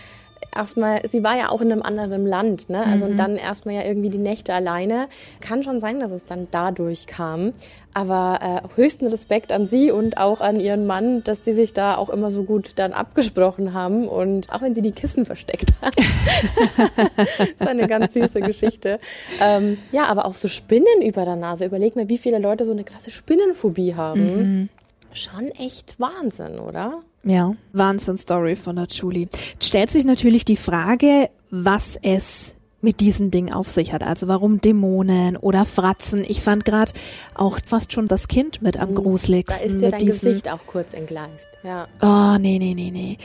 [0.55, 2.85] erstmal, sie war ja auch in einem anderen Land, ne?
[2.85, 3.13] Also mhm.
[3.13, 5.09] und dann erstmal ja irgendwie die Nächte alleine.
[5.41, 7.53] Kann schon sein, dass es dann dadurch kam.
[7.95, 11.97] Aber äh, höchsten Respekt an sie und auch an ihren Mann, dass sie sich da
[11.97, 15.97] auch immer so gut dann abgesprochen haben und auch wenn sie die Kissen versteckt hat.
[17.17, 19.01] das ist eine ganz süße Geschichte.
[19.41, 21.65] Ähm, ja, aber auch so Spinnen über der Nase.
[21.65, 24.37] Überleg mal, wie viele Leute so eine krasse Spinnenphobie haben.
[24.37, 24.69] Mhm.
[25.13, 27.01] Schon echt Wahnsinn, oder?
[27.25, 29.29] Ja, Wahnsinn-Story von der Julie.
[29.63, 34.03] stellt sich natürlich die Frage, was es mit diesen Dingen auf sich hat.
[34.05, 36.25] Also warum Dämonen oder Fratzen.
[36.27, 36.93] Ich fand gerade
[37.35, 39.59] auch fast schon das Kind mit am hm, gruseligsten.
[39.59, 41.51] Da ist dir dein Gesicht auch kurz entgleist.
[41.65, 41.89] Ja.
[42.01, 43.19] Oh, nee, nee, nee, nee.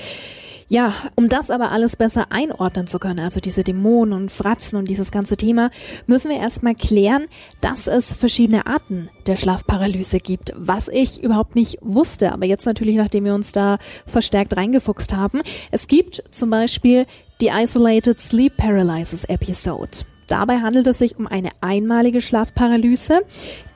[0.73, 4.89] Ja, um das aber alles besser einordnen zu können, also diese Dämonen und Fratzen und
[4.89, 5.69] dieses ganze Thema,
[6.07, 7.27] müssen wir erstmal klären,
[7.61, 12.95] dass es verschiedene Arten der Schlafparalyse gibt, was ich überhaupt nicht wusste, aber jetzt natürlich,
[12.95, 15.43] nachdem wir uns da verstärkt reingefuchst haben.
[15.69, 17.05] Es gibt zum Beispiel
[17.39, 19.99] die Isolated Sleep Paralysis Episode.
[20.25, 23.21] Dabei handelt es sich um eine einmalige Schlafparalyse,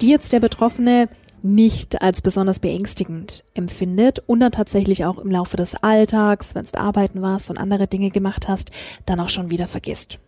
[0.01, 1.09] die jetzt der Betroffene
[1.43, 6.79] nicht als besonders beängstigend empfindet und dann tatsächlich auch im Laufe des Alltags, wenn du
[6.79, 8.71] arbeiten warst und andere Dinge gemacht hast,
[9.05, 10.19] dann auch schon wieder vergisst.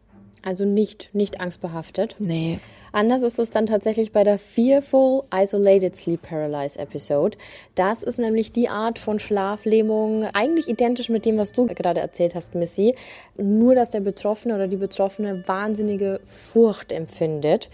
[0.41, 2.15] Also nicht, nicht angstbehaftet.
[2.19, 2.59] Nee.
[2.91, 7.37] Anders ist es dann tatsächlich bei der Fearful Isolated Sleep Paralysis Episode.
[7.75, 12.35] Das ist nämlich die Art von Schlaflähmung, eigentlich identisch mit dem, was du gerade erzählt
[12.35, 12.95] hast, Missy.
[13.37, 17.69] Nur, dass der Betroffene oder die Betroffene wahnsinnige Furcht empfindet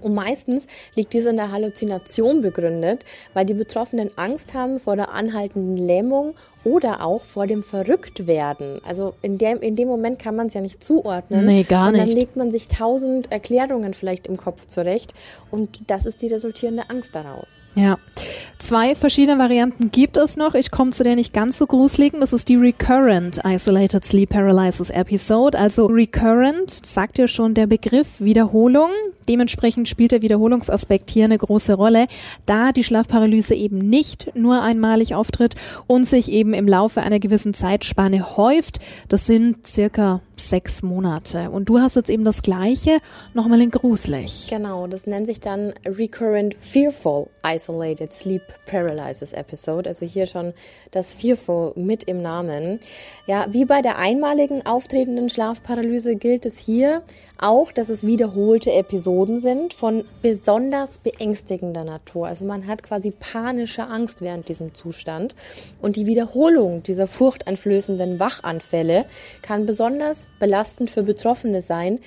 [0.00, 5.10] und meistens liegt dies in der Halluzination begründet, weil die Betroffenen Angst haben vor der
[5.10, 6.34] anhaltenden Lähmung
[6.64, 8.80] oder auch vor dem Verrücktwerden.
[8.84, 11.46] Also in dem, in dem Moment kann man es ja nicht zuordnen.
[11.46, 12.00] Nee, gar nicht.
[12.00, 15.14] Und dann legt man sich tausend Erklärungen vielleicht im Kopf zurecht
[15.50, 17.56] und das ist die resultierende Angst daraus.
[17.74, 17.98] Ja.
[18.58, 20.54] Zwei verschiedene Varianten gibt es noch.
[20.54, 22.20] Ich komme zu der nicht ganz so gruseligen.
[22.20, 25.58] Das ist die Recurrent Isolated Sleep Paralysis Episode.
[25.58, 28.90] Also Recurrent sagt ja schon der Begriff Wiederholung.
[29.28, 32.06] Dementsprechend spielt der Wiederholungsaspekt hier eine große Rolle,
[32.46, 35.54] da die Schlafparalyse eben nicht nur einmalig auftritt
[35.86, 38.78] und sich eben im Laufe einer gewissen Zeitspanne häuft.
[39.08, 41.50] Das sind circa sechs Monate.
[41.50, 42.98] Und du hast jetzt eben das Gleiche,
[43.34, 44.48] nochmal in gruselig.
[44.48, 49.90] Genau, das nennt sich dann Recurrent Fearful Isolated Sleep Paralysis Episode.
[49.90, 50.52] Also hier schon
[50.90, 52.80] das Fearful mit im Namen.
[53.26, 57.02] Ja, wie bei der einmaligen auftretenden Schlafparalyse gilt es hier
[57.38, 62.26] auch, dass es wiederholte Episoden sind von besonders beängstigender Natur.
[62.26, 65.34] Also man hat quasi panische Angst während diesem Zustand.
[65.80, 69.06] Und die Wiederholung dieser furchteinflößenden Wachanfälle
[69.42, 71.98] kann besonders belastend für Betroffene sein,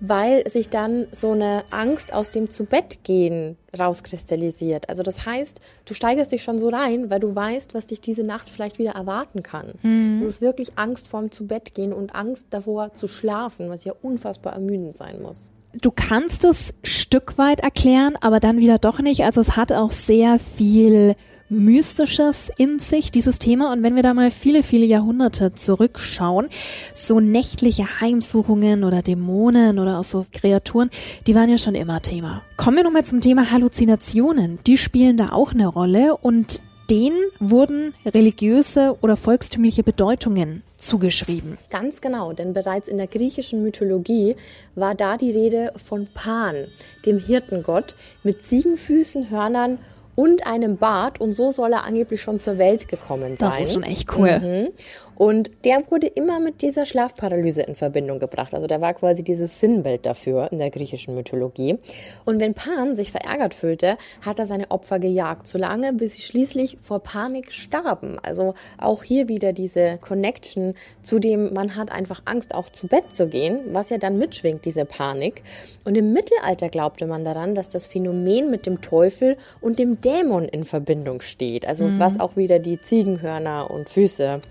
[0.00, 4.88] weil sich dann so eine Angst aus dem Zubettgehen rauskristallisiert.
[4.88, 8.22] Also das heißt, du steigerst dich schon so rein, weil du weißt, was dich diese
[8.22, 9.72] Nacht vielleicht wieder erwarten kann.
[9.82, 10.20] Mhm.
[10.20, 14.96] Das ist wirklich Angst vorm Zubettgehen und Angst davor zu schlafen, was ja unfassbar ermüdend
[14.96, 15.50] sein muss.
[15.80, 19.24] Du kannst es Stück weit erklären, aber dann wieder doch nicht.
[19.24, 21.16] Also es hat auch sehr viel
[21.48, 23.72] Mystisches in sich, dieses Thema.
[23.72, 26.48] Und wenn wir da mal viele, viele Jahrhunderte zurückschauen,
[26.94, 30.90] so nächtliche Heimsuchungen oder Dämonen oder auch so Kreaturen,
[31.26, 32.42] die waren ja schon immer Thema.
[32.56, 34.58] Kommen wir nochmal zum Thema Halluzinationen.
[34.66, 41.58] Die spielen da auch eine Rolle und denen wurden religiöse oder volkstümliche Bedeutungen zugeschrieben.
[41.70, 44.36] Ganz genau, denn bereits in der griechischen Mythologie
[44.74, 46.66] war da die Rede von Pan,
[47.04, 49.78] dem Hirtengott, mit Ziegenfüßen, Hörnern
[50.16, 53.50] und einem Bart und so soll er angeblich schon zur Welt gekommen sein.
[53.50, 54.40] Das ist schon echt cool.
[54.40, 54.68] Mhm.
[55.16, 58.54] Und der wurde immer mit dieser Schlafparalyse in Verbindung gebracht.
[58.54, 61.78] Also der war quasi dieses Sinnbild dafür in der griechischen Mythologie.
[62.24, 66.76] Und wenn Pan sich verärgert fühlte, hat er seine Opfer gejagt, solange bis sie schließlich
[66.80, 68.18] vor Panik starben.
[68.22, 73.12] Also auch hier wieder diese Connection zu dem, man hat einfach Angst, auch zu Bett
[73.12, 75.42] zu gehen, was ja dann mitschwingt, diese Panik.
[75.84, 80.44] Und im Mittelalter glaubte man daran, dass das Phänomen mit dem Teufel und dem Dämon
[80.44, 81.66] in Verbindung steht.
[81.66, 81.98] Also mhm.
[81.98, 84.42] was auch wieder die Ziegenhörner und Füße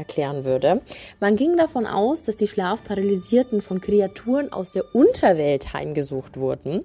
[0.00, 0.80] erklären würde.
[1.20, 6.84] Man ging davon aus, dass die Schlafparalysierten von Kreaturen aus der Unterwelt heimgesucht wurden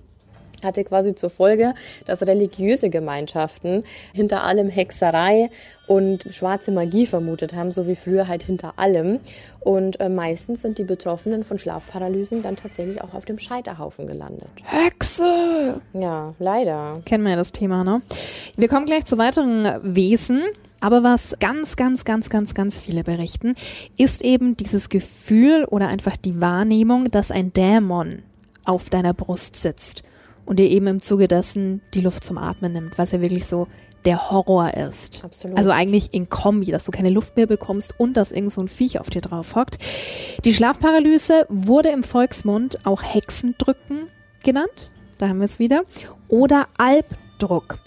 [0.66, 1.74] hatte quasi zur Folge,
[2.06, 5.50] dass religiöse Gemeinschaften hinter allem Hexerei
[5.88, 9.20] und schwarze Magie vermutet haben, so wie früher halt hinter allem.
[9.60, 14.50] Und äh, meistens sind die Betroffenen von Schlafparalysen dann tatsächlich auch auf dem Scheiterhaufen gelandet.
[14.64, 15.80] Hexe!
[15.94, 17.02] Ja, leider.
[17.06, 18.02] Kennen wir ja das Thema, ne?
[18.58, 20.44] Wir kommen gleich zu weiteren Wesen,
[20.80, 23.56] aber was ganz, ganz, ganz, ganz, ganz viele berichten,
[23.98, 28.24] ist eben dieses Gefühl oder einfach die Wahrnehmung, dass ein Dämon
[28.66, 30.04] auf deiner Brust sitzt
[30.46, 33.68] und dir eben im Zuge dessen die Luft zum Atmen nimmt, was ja wirklich so
[34.06, 35.24] der Horror ist.
[35.24, 35.58] Absolut.
[35.58, 38.68] Also eigentlich in Kombi, dass du keine Luft mehr bekommst und dass irgend so ein
[38.68, 39.80] Viech auf dir drauf hockt.
[40.46, 44.08] Die Schlafparalyse wurde im Volksmund auch Hexendrücken
[44.44, 44.92] genannt.
[45.18, 45.84] Da haben wir es wieder.
[46.28, 47.06] Oder Alb
[47.40, 47.78] Druck.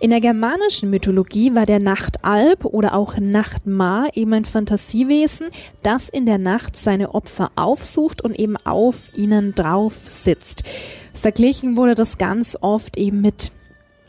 [0.00, 5.48] In der germanischen Mythologie war der Nachtalb oder auch Nachtmar eben ein Fantasiewesen,
[5.82, 10.64] das in der Nacht seine Opfer aufsucht und eben auf ihnen drauf sitzt.
[11.12, 13.52] Verglichen wurde das ganz oft eben mit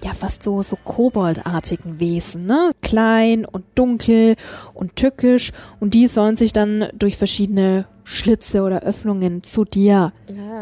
[0.03, 2.71] ja fast so so koboldartigen Wesen, ne?
[2.81, 4.35] Klein und dunkel
[4.73, 10.13] und tückisch und die sollen sich dann durch verschiedene Schlitze oder Öffnungen zu dir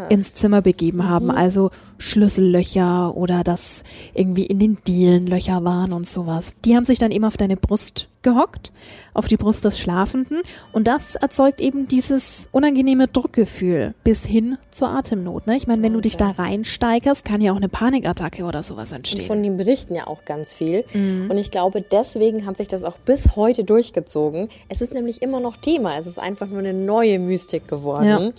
[0.09, 1.09] ins Zimmer begeben mhm.
[1.09, 3.83] haben, also Schlüssellöcher oder dass
[4.13, 6.55] irgendwie in den Dielen Löcher waren und sowas.
[6.65, 8.71] Die haben sich dann eben auf deine Brust gehockt
[9.13, 10.41] auf die Brust des Schlafenden
[10.71, 15.47] und das erzeugt eben dieses unangenehme Druckgefühl bis hin zur Atemnot.
[15.47, 15.55] Ne?
[15.55, 19.25] Ich meine, wenn du dich da reinsteigerst, kann ja auch eine Panikattacke oder sowas entstehen.
[19.25, 20.83] Von ihm berichten ja auch ganz viel.
[20.93, 21.29] Mhm.
[21.29, 24.49] Und ich glaube, deswegen hat sich das auch bis heute durchgezogen.
[24.69, 25.97] Es ist nämlich immer noch Thema.
[25.97, 28.07] Es ist einfach nur eine neue Mystik geworden.
[28.07, 28.29] Ja.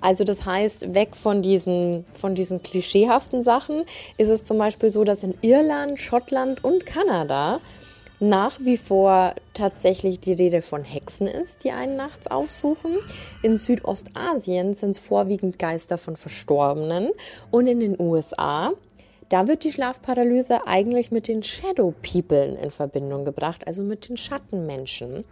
[0.00, 3.84] Also das heißt, weg von diesen, von diesen klischeehaften Sachen
[4.16, 7.60] ist es zum Beispiel so, dass in Irland, Schottland und Kanada
[8.20, 12.96] nach wie vor tatsächlich die Rede von Hexen ist, die einen nachts aufsuchen.
[13.42, 17.10] In Südostasien sind es vorwiegend Geister von Verstorbenen.
[17.50, 18.72] Und in den USA,
[19.28, 24.16] da wird die Schlafparalyse eigentlich mit den Shadow People in Verbindung gebracht, also mit den
[24.16, 25.22] Schattenmenschen.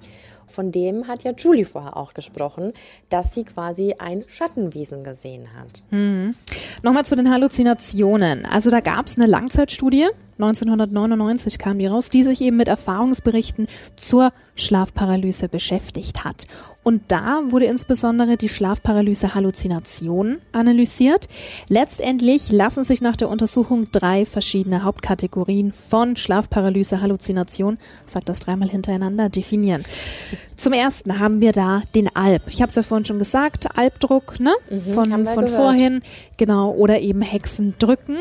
[0.52, 2.72] Von dem hat ja Julie vorher auch gesprochen,
[3.08, 5.82] dass sie quasi ein Schattenwesen gesehen hat.
[5.90, 6.34] Mhm.
[6.82, 8.44] Nochmal zu den Halluzinationen.
[8.44, 10.08] Also da gab es eine Langzeitstudie,
[10.38, 16.46] 1999 kam die raus, die sich eben mit Erfahrungsberichten zur Schlafparalyse beschäftigt hat.
[16.82, 21.28] Und da wurde insbesondere die Schlafparalyse-Halluzination analysiert.
[21.68, 29.28] Letztendlich lassen sich nach der Untersuchung drei verschiedene Hauptkategorien von Schlafparalyse-Halluzination, sagt das dreimal hintereinander,
[29.28, 29.84] definieren.
[30.56, 32.42] Zum ersten haben wir da den Alp.
[32.48, 34.52] Ich habe es ja vorhin schon gesagt, Albdruck, ne?
[34.70, 36.02] Mhm, von von vorhin,
[36.36, 38.18] genau, oder eben Hexendrücken.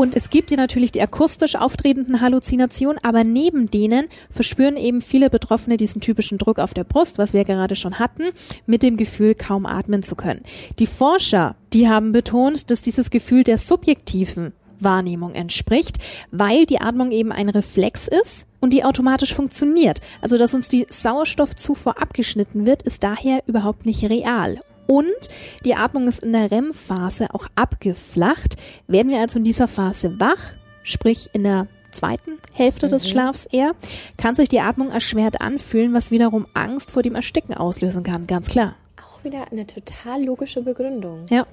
[0.00, 5.28] Und es gibt hier natürlich die akustisch auftretenden Halluzinationen, aber neben denen verspüren eben viele
[5.28, 8.30] Betroffene diesen typischen Druck auf der Brust, was wir gerade schon hatten,
[8.64, 10.40] mit dem Gefühl, kaum atmen zu können.
[10.78, 15.98] Die Forscher, die haben betont, dass dieses Gefühl der subjektiven Wahrnehmung entspricht,
[16.30, 20.00] weil die Atmung eben ein Reflex ist und die automatisch funktioniert.
[20.22, 24.60] Also dass uns die Sauerstoffzufuhr abgeschnitten wird, ist daher überhaupt nicht real.
[24.90, 25.28] Und
[25.64, 28.56] die Atmung ist in der REM-Phase auch abgeflacht.
[28.88, 32.90] Werden wir also in dieser Phase wach, sprich in der zweiten Hälfte mhm.
[32.90, 33.76] des Schlafs eher,
[34.16, 38.48] kann sich die Atmung erschwert anfühlen, was wiederum Angst vor dem Ersticken auslösen kann, ganz
[38.48, 38.74] klar.
[39.00, 41.26] Auch wieder eine total logische Begründung.
[41.30, 41.46] Ja.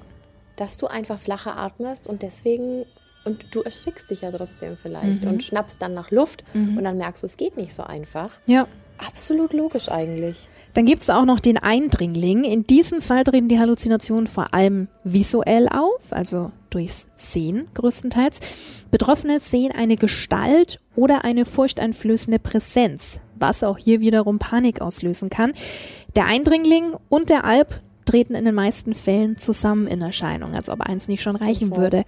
[0.55, 2.85] Dass du einfach flacher atmest und deswegen
[3.23, 5.29] und du erschrickst dich ja trotzdem vielleicht mhm.
[5.29, 6.77] und schnappst dann nach Luft mhm.
[6.77, 8.31] und dann merkst du, es geht nicht so einfach.
[8.47, 8.67] Ja.
[8.97, 10.47] Absolut logisch eigentlich.
[10.73, 12.43] Dann gibt es auch noch den Eindringling.
[12.43, 18.41] In diesem Fall treten die Halluzinationen vor allem visuell auf, also durchs Sehen größtenteils.
[18.91, 25.51] Betroffene sehen eine Gestalt oder eine furchteinflößende Präsenz, was auch hier wiederum Panik auslösen kann.
[26.15, 30.81] Der Eindringling und der Alp treten in den meisten Fällen zusammen in Erscheinung, als ob
[30.81, 32.03] eins nicht schon reichen würde.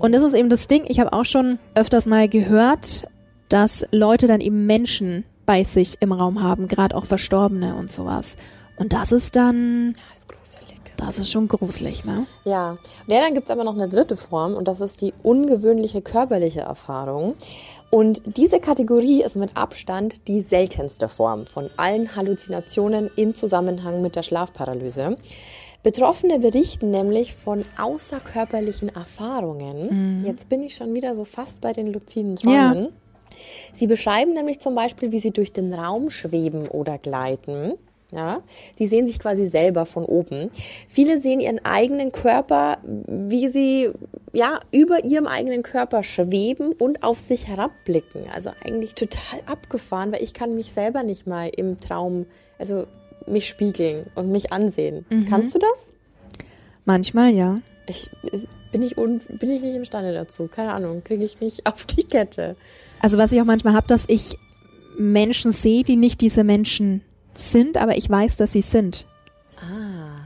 [0.00, 3.08] Und das ist eben das Ding, ich habe auch schon öfters mal gehört,
[3.48, 8.36] dass Leute dann eben Menschen bei sich im Raum haben, gerade auch Verstorbene und sowas.
[8.76, 9.94] Und das ist dann.
[10.10, 10.78] Das ist gruselig.
[10.98, 12.26] Das ist schon gruselig, ne?
[12.44, 12.76] Ja.
[13.06, 16.60] Ja, dann gibt es aber noch eine dritte Form und das ist die ungewöhnliche körperliche
[16.60, 17.32] Erfahrung.
[17.88, 24.16] Und diese Kategorie ist mit Abstand die seltenste Form von allen Halluzinationen im Zusammenhang mit
[24.16, 25.16] der Schlafparalyse.
[25.82, 30.18] Betroffene berichten nämlich von außerkörperlichen Erfahrungen.
[30.18, 30.26] Mhm.
[30.26, 32.82] Jetzt bin ich schon wieder so fast bei den luziden Träumen.
[32.84, 32.88] Ja.
[33.72, 37.74] Sie beschreiben nämlich zum Beispiel, wie sie durch den Raum schweben oder gleiten.
[38.10, 38.42] Ja,
[38.78, 40.50] die sehen sich quasi selber von oben.
[40.86, 43.90] Viele sehen ihren eigenen Körper, wie sie
[44.32, 48.22] ja über ihrem eigenen Körper schweben und auf sich herabblicken.
[48.34, 52.24] Also eigentlich total abgefahren, weil ich kann mich selber nicht mal im Traum,
[52.58, 52.86] also
[53.26, 55.04] mich spiegeln und mich ansehen.
[55.10, 55.26] Mhm.
[55.26, 55.92] Kannst du das?
[56.86, 57.58] Manchmal ja.
[57.86, 58.10] Ich
[58.72, 60.48] bin ich un, bin ich nicht imstande dazu.
[60.48, 62.56] Keine Ahnung, kriege ich nicht auf die Kette.
[63.00, 64.38] Also was ich auch manchmal habe, dass ich
[64.98, 67.02] Menschen sehe, die nicht diese Menschen
[67.34, 69.06] sind, aber ich weiß, dass sie sind.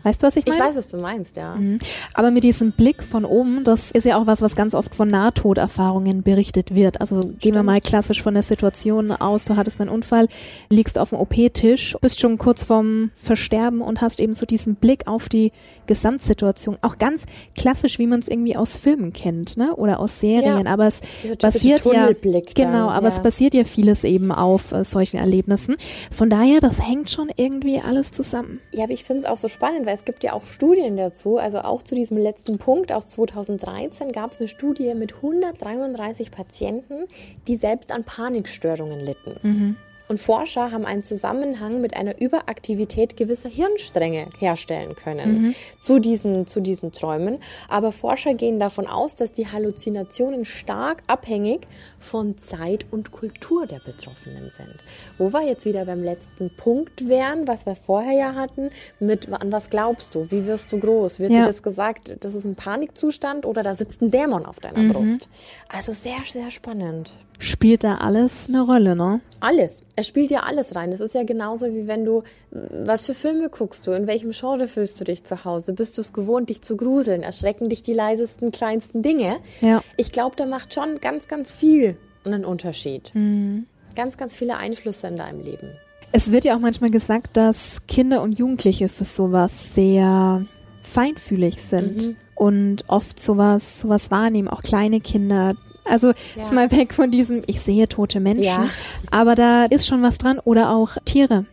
[0.03, 0.59] Weißt du, was ich meine?
[0.59, 1.55] Ich weiß, was du meinst, ja.
[1.55, 1.79] Mhm.
[2.15, 5.09] Aber mit diesem Blick von oben, das ist ja auch was, was ganz oft von
[5.09, 7.01] Nahtoderfahrungen berichtet wird.
[7.01, 7.41] Also Stimmt.
[7.41, 10.29] gehen wir mal klassisch von der Situation aus, du hattest einen Unfall,
[10.71, 15.07] liegst auf dem OP-Tisch, bist schon kurz vorm Versterben und hast eben so diesen Blick
[15.07, 15.53] auf die
[15.87, 16.79] Gesamtsituation.
[16.83, 17.27] Auch ganz
[17.57, 19.75] klassisch, wie man es irgendwie aus Filmen kennt, ne?
[19.77, 20.65] Oder aus Serien.
[20.65, 21.01] Ja, aber es
[21.39, 22.11] basiert ja,
[22.55, 23.09] genau, aber ja.
[23.09, 25.77] es basiert ja vieles eben auf äh, solchen Erlebnissen.
[26.11, 28.61] Von daher, das hängt schon irgendwie alles zusammen.
[28.73, 30.97] Ja, aber ich finde es auch so spannend, weil weil es gibt ja auch Studien
[30.97, 36.31] dazu, also auch zu diesem letzten Punkt aus 2013 gab es eine Studie mit 133
[36.31, 37.07] Patienten,
[37.47, 39.39] die selbst an Panikstörungen litten.
[39.43, 39.77] Mhm.
[40.13, 45.55] Und Forscher haben einen Zusammenhang mit einer Überaktivität gewisser Hirnstränge herstellen können mhm.
[45.79, 47.39] zu, diesen, zu diesen Träumen.
[47.67, 51.63] Aber Forscher gehen davon aus, dass die Halluzinationen stark abhängig
[51.99, 54.75] von Zeit und Kultur der Betroffenen sind.
[55.17, 58.69] Wo wir jetzt wieder beim letzten Punkt wären, was wir vorher ja hatten,
[59.01, 60.31] mit an was glaubst du?
[60.31, 61.21] Wie wirst du groß?
[61.21, 61.41] Wird ja.
[61.41, 64.93] dir das gesagt, das ist ein Panikzustand oder da sitzt ein Dämon auf deiner mhm.
[64.93, 65.31] Brust?
[65.71, 67.17] Also sehr, sehr spannend.
[67.43, 69.21] Spielt da alles eine Rolle, ne?
[69.41, 69.85] Alles.
[69.97, 70.93] Es spielt ja alles rein.
[70.93, 74.69] Es ist ja genauso wie wenn du, was für Filme guckst du, in welchem Genre
[74.69, 75.73] fühlst du dich zu Hause?
[75.73, 77.23] Bist du es gewohnt, dich zu gruseln?
[77.23, 79.39] Erschrecken dich die leisesten, kleinsten Dinge?
[79.61, 79.83] Ja.
[79.97, 83.11] Ich glaube, da macht schon ganz, ganz viel einen Unterschied.
[83.15, 83.67] Mhm.
[83.97, 85.73] Ganz, ganz viele Einflüsse in deinem Leben.
[86.13, 90.47] Es wird ja auch manchmal gesagt, dass Kinder und Jugendliche für sowas sehr
[90.83, 92.17] feinfühlig sind mhm.
[92.35, 95.55] und oft sowas, sowas wahrnehmen, auch kleine Kinder.
[95.85, 96.15] Also ja.
[96.37, 98.69] jetzt mal weg von diesem, ich sehe tote Menschen, ja.
[99.11, 101.45] aber da ist schon was dran oder auch Tiere,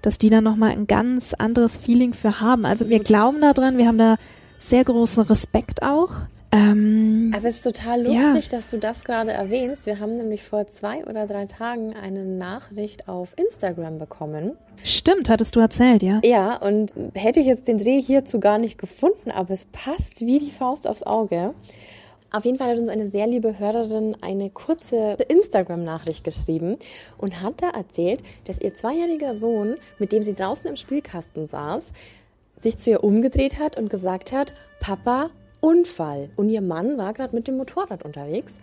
[0.00, 2.64] dass die dann nochmal ein ganz anderes Feeling für haben.
[2.64, 4.16] Also wir glauben da dran, wir haben da
[4.58, 6.10] sehr großen Respekt auch.
[6.54, 8.50] Ähm, Aber es ist total lustig, ja.
[8.50, 9.86] dass du das gerade erwähnst.
[9.86, 14.52] Wir haben nämlich vor zwei oder drei Tagen eine Nachricht auf Instagram bekommen.
[14.84, 16.20] Stimmt, hattest du erzählt, ja?
[16.22, 20.38] Ja, und hätte ich jetzt den Dreh hierzu gar nicht gefunden, aber es passt wie
[20.38, 21.54] die Faust aufs Auge.
[22.32, 26.78] Auf jeden Fall hat uns eine sehr liebe Hörerin eine kurze Instagram-Nachricht geschrieben
[27.18, 31.92] und hat da erzählt, dass ihr zweijähriger Sohn, mit dem sie draußen im Spielkasten saß,
[32.56, 35.28] sich zu ihr umgedreht hat und gesagt hat, Papa,
[35.60, 36.30] Unfall.
[36.36, 38.60] Und ihr Mann war gerade mit dem Motorrad unterwegs.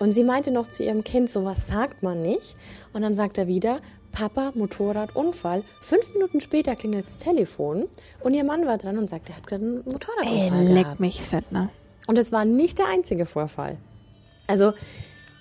[0.00, 2.56] Und sie meinte noch zu ihrem Kind, sowas sagt man nicht.
[2.92, 5.62] Und dann sagt er wieder, Papa, Motorrad, Unfall.
[5.80, 7.86] Fünf Minuten später klingelt das Telefon
[8.20, 11.22] und ihr Mann war dran und sagt, er hat gerade einen Motorradunfall Ey, leck mich
[11.22, 11.70] fett, ne?
[12.06, 13.76] Und es war nicht der einzige Vorfall.
[14.46, 14.72] Also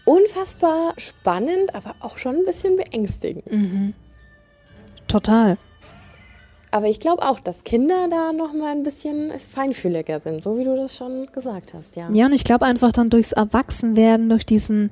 [0.05, 3.51] unfassbar spannend, aber auch schon ein bisschen beängstigend.
[3.51, 3.93] Mhm.
[5.07, 5.57] Total.
[6.71, 10.63] Aber ich glaube auch, dass Kinder da noch mal ein bisschen feinfühliger sind, so wie
[10.63, 12.09] du das schon gesagt hast, ja.
[12.11, 14.89] Ja, und ich glaube einfach dann durchs Erwachsenwerden, durch diesen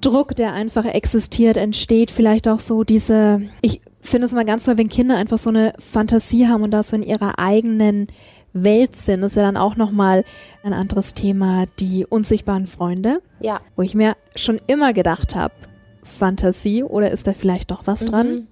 [0.00, 4.78] Druck, der einfach existiert, entsteht vielleicht auch so diese, ich finde es mal ganz toll,
[4.78, 8.06] wenn Kinder einfach so eine Fantasie haben und da so in ihrer eigenen
[8.52, 10.24] Welt sind, ist ja dann auch nochmal
[10.62, 13.22] ein anderes Thema, die unsichtbaren Freunde.
[13.40, 13.60] Ja.
[13.76, 15.54] Wo ich mir schon immer gedacht habe,
[16.02, 18.28] Fantasie oder ist da vielleicht doch was dran?
[18.28, 18.46] Mhm.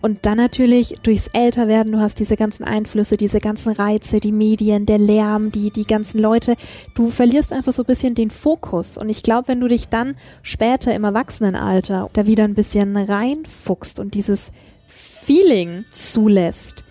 [0.00, 4.86] Und dann natürlich durchs Älterwerden, du hast diese ganzen Einflüsse, diese ganzen Reize, die Medien,
[4.86, 6.54] der Lärm, die, die ganzen Leute.
[6.94, 8.96] Du verlierst einfach so ein bisschen den Fokus.
[8.96, 13.98] Und ich glaube, wenn du dich dann später im Erwachsenenalter da wieder ein bisschen reinfuchst
[13.98, 14.52] und dieses
[14.86, 16.84] Feeling zulässt,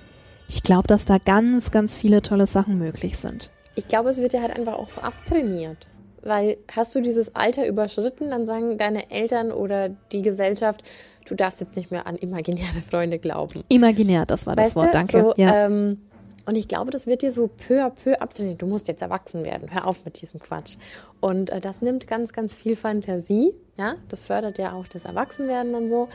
[0.48, 3.52] ich glaube, dass da ganz, ganz viele tolle Sachen möglich sind.
[3.76, 5.88] Ich glaube, es wird ja halt einfach auch so abtrainiert.
[6.24, 10.84] Weil hast du dieses Alter überschritten, dann sagen deine Eltern oder die Gesellschaft,
[11.26, 13.64] du darfst jetzt nicht mehr an imaginäre Freunde glauben.
[13.70, 15.22] Imaginär, das war das weißt Wort, danke.
[15.22, 15.66] So, ja.
[15.66, 16.02] Ähm,
[16.46, 18.62] und ich glaube, das wird dir so peu à peu abtrainiert.
[18.62, 19.70] Du musst jetzt erwachsen werden.
[19.70, 20.78] Hör auf mit diesem Quatsch.
[21.20, 23.54] Und äh, das nimmt ganz, ganz viel Fantasie.
[23.78, 26.08] Ja, das fördert ja auch das Erwachsenwerden und so.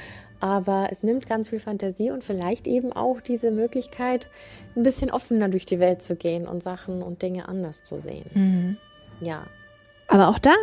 [0.43, 4.27] Aber es nimmt ganz viel Fantasie und vielleicht eben auch diese Möglichkeit,
[4.75, 8.25] ein bisschen offener durch die Welt zu gehen und Sachen und Dinge anders zu sehen.
[8.35, 8.77] Mhm.
[9.21, 9.45] Ja.
[10.09, 10.55] Aber auch da,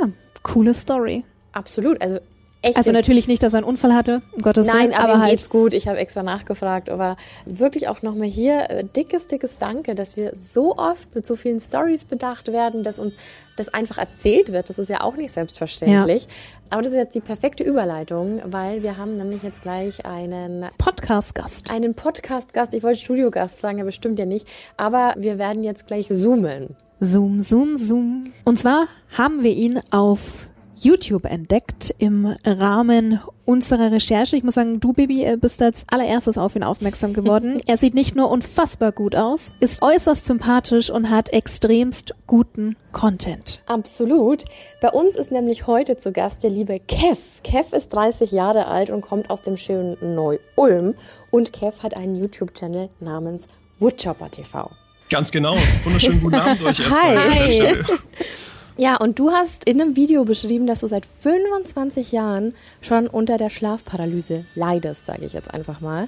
[0.43, 1.23] coole Story.
[1.53, 2.01] Absolut.
[2.01, 2.19] Also
[2.61, 4.93] Echt also natürlich nicht, dass er einen Unfall hatte, um Gottes Nein, Willen.
[4.93, 5.73] aber, aber halt geht's gut.
[5.73, 10.33] Ich habe extra nachgefragt, aber wirklich auch nochmal hier äh, dickes, dickes Danke, dass wir
[10.35, 13.15] so oft mit so vielen Stories bedacht werden, dass uns
[13.55, 14.69] das einfach erzählt wird.
[14.69, 16.23] Das ist ja auch nicht selbstverständlich.
[16.23, 16.29] Ja.
[16.71, 21.71] Aber das ist jetzt die perfekte Überleitung, weil wir haben nämlich jetzt gleich einen Podcast-Gast.
[21.71, 22.73] Einen Podcast-Gast.
[22.73, 24.45] Ich wollte Studiogast sagen, aber bestimmt ja nicht.
[24.75, 26.75] Aber wir werden jetzt gleich zoomen.
[26.99, 28.25] Zoom, zoom, zoom.
[28.43, 28.87] Und zwar
[29.17, 30.48] haben wir ihn auf
[30.83, 34.37] YouTube entdeckt im Rahmen unserer Recherche.
[34.37, 37.61] Ich muss sagen, du, Baby, äh, bist als allererstes auf ihn aufmerksam geworden.
[37.67, 43.61] er sieht nicht nur unfassbar gut aus, ist äußerst sympathisch und hat extremst guten Content.
[43.65, 44.45] Absolut.
[44.81, 47.19] Bei uns ist nämlich heute zu Gast der liebe Kev.
[47.43, 50.95] Kev ist 30 Jahre alt und kommt aus dem schönen Neu-Ulm.
[51.31, 53.47] Und Kev hat einen YouTube-Channel namens
[53.79, 54.71] Woodchopper TV.
[55.09, 55.55] Ganz genau.
[55.83, 57.17] Wunderschönen guten Abend euch erstmal.
[57.17, 57.73] Hi.
[58.79, 63.37] Ja, und du hast in einem Video beschrieben, dass du seit 25 Jahren schon unter
[63.37, 66.07] der Schlafparalyse leidest, sage ich jetzt einfach mal.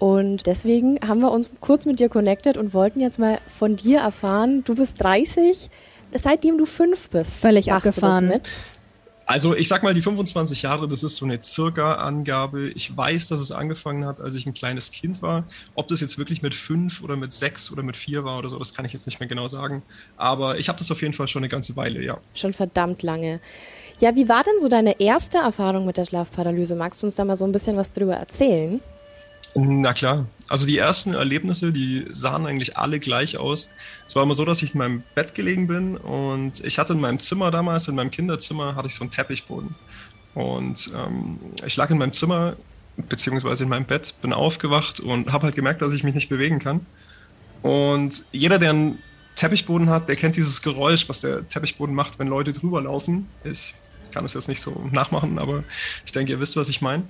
[0.00, 4.00] Und deswegen haben wir uns kurz mit dir connected und wollten jetzt mal von dir
[4.00, 5.70] erfahren, du bist 30,
[6.12, 7.34] seitdem du fünf bist.
[7.34, 8.26] Völlig abgefahren.
[8.26, 8.50] mit?
[9.30, 12.70] Also ich sag mal, die 25 Jahre, das ist so eine circa Angabe.
[12.70, 15.44] Ich weiß, dass es angefangen hat, als ich ein kleines Kind war.
[15.76, 18.58] Ob das jetzt wirklich mit fünf oder mit sechs oder mit vier war oder so,
[18.58, 19.84] das kann ich jetzt nicht mehr genau sagen.
[20.16, 22.18] Aber ich habe das auf jeden Fall schon eine ganze Weile, ja.
[22.34, 23.38] Schon verdammt lange.
[24.00, 26.74] Ja, wie war denn so deine erste Erfahrung mit der Schlafparalyse?
[26.74, 28.80] Magst du uns da mal so ein bisschen was drüber erzählen?
[29.54, 30.26] Na klar.
[30.48, 33.70] Also die ersten Erlebnisse, die sahen eigentlich alle gleich aus.
[34.06, 37.00] Es war immer so, dass ich in meinem Bett gelegen bin und ich hatte in
[37.00, 39.74] meinem Zimmer damals, in meinem Kinderzimmer, hatte ich so einen Teppichboden.
[40.34, 42.56] Und ähm, ich lag in meinem Zimmer,
[42.96, 46.58] beziehungsweise in meinem Bett, bin aufgewacht und habe halt gemerkt, dass ich mich nicht bewegen
[46.58, 46.86] kann.
[47.62, 48.98] Und jeder, der einen
[49.36, 53.28] Teppichboden hat, der kennt dieses Geräusch, was der Teppichboden macht, wenn Leute drüber laufen.
[53.44, 53.74] Ich
[54.12, 55.64] kann es jetzt nicht so nachmachen, aber
[56.04, 57.04] ich denke, ihr wisst, was ich meine.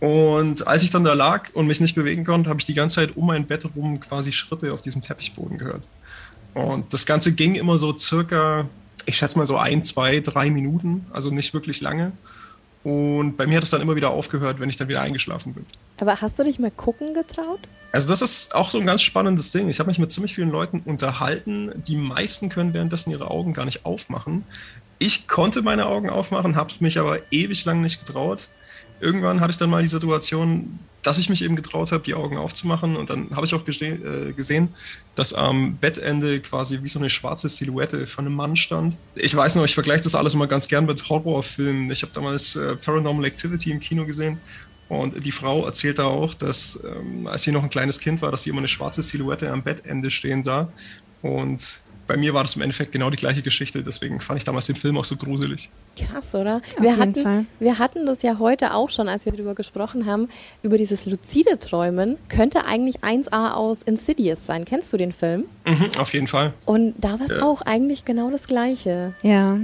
[0.00, 2.96] Und als ich dann da lag und mich nicht bewegen konnte, habe ich die ganze
[2.96, 5.82] Zeit um mein Bett rum quasi Schritte auf diesem Teppichboden gehört.
[6.54, 8.68] Und das Ganze ging immer so circa,
[9.04, 12.12] ich schätze mal so ein, zwei, drei Minuten, also nicht wirklich lange.
[12.82, 15.66] Und bei mir hat es dann immer wieder aufgehört, wenn ich dann wieder eingeschlafen bin.
[16.00, 17.60] Aber hast du dich mal gucken getraut?
[17.92, 19.68] Also das ist auch so ein ganz spannendes Ding.
[19.68, 21.72] Ich habe mich mit ziemlich vielen Leuten unterhalten.
[21.86, 24.44] Die meisten können währenddessen ihre Augen gar nicht aufmachen.
[24.98, 28.48] Ich konnte meine Augen aufmachen, habe es mich aber ewig lang nicht getraut.
[29.00, 32.36] Irgendwann hatte ich dann mal die Situation, dass ich mich eben getraut habe, die Augen
[32.36, 32.96] aufzumachen.
[32.96, 34.74] Und dann habe ich auch äh, gesehen,
[35.14, 38.96] dass am Bettende quasi wie so eine schwarze Silhouette von einem Mann stand.
[39.14, 41.90] Ich weiß noch, ich vergleiche das alles immer ganz gern mit Horrorfilmen.
[41.90, 44.38] Ich habe damals äh, Paranormal Activity im Kino gesehen.
[44.88, 48.32] Und die Frau erzählt da auch, dass ähm, als sie noch ein kleines Kind war,
[48.32, 50.72] dass sie immer eine schwarze Silhouette am Bettende stehen sah.
[51.22, 51.80] Und
[52.10, 53.84] bei mir war das im Endeffekt genau die gleiche Geschichte.
[53.84, 55.70] Deswegen fand ich damals den Film auch so gruselig.
[55.96, 56.56] Krass, oder?
[56.56, 57.46] Auf wir, hatten, Fall.
[57.60, 60.28] wir hatten das ja heute auch schon, als wir darüber gesprochen haben,
[60.64, 62.16] über dieses lucide Träumen.
[62.28, 64.64] Könnte eigentlich 1A aus Insidious sein.
[64.64, 65.44] Kennst du den Film?
[65.64, 66.52] Mhm, auf jeden Fall.
[66.64, 67.42] Und da war es ja.
[67.42, 69.14] auch eigentlich genau das Gleiche.
[69.22, 69.60] Ja.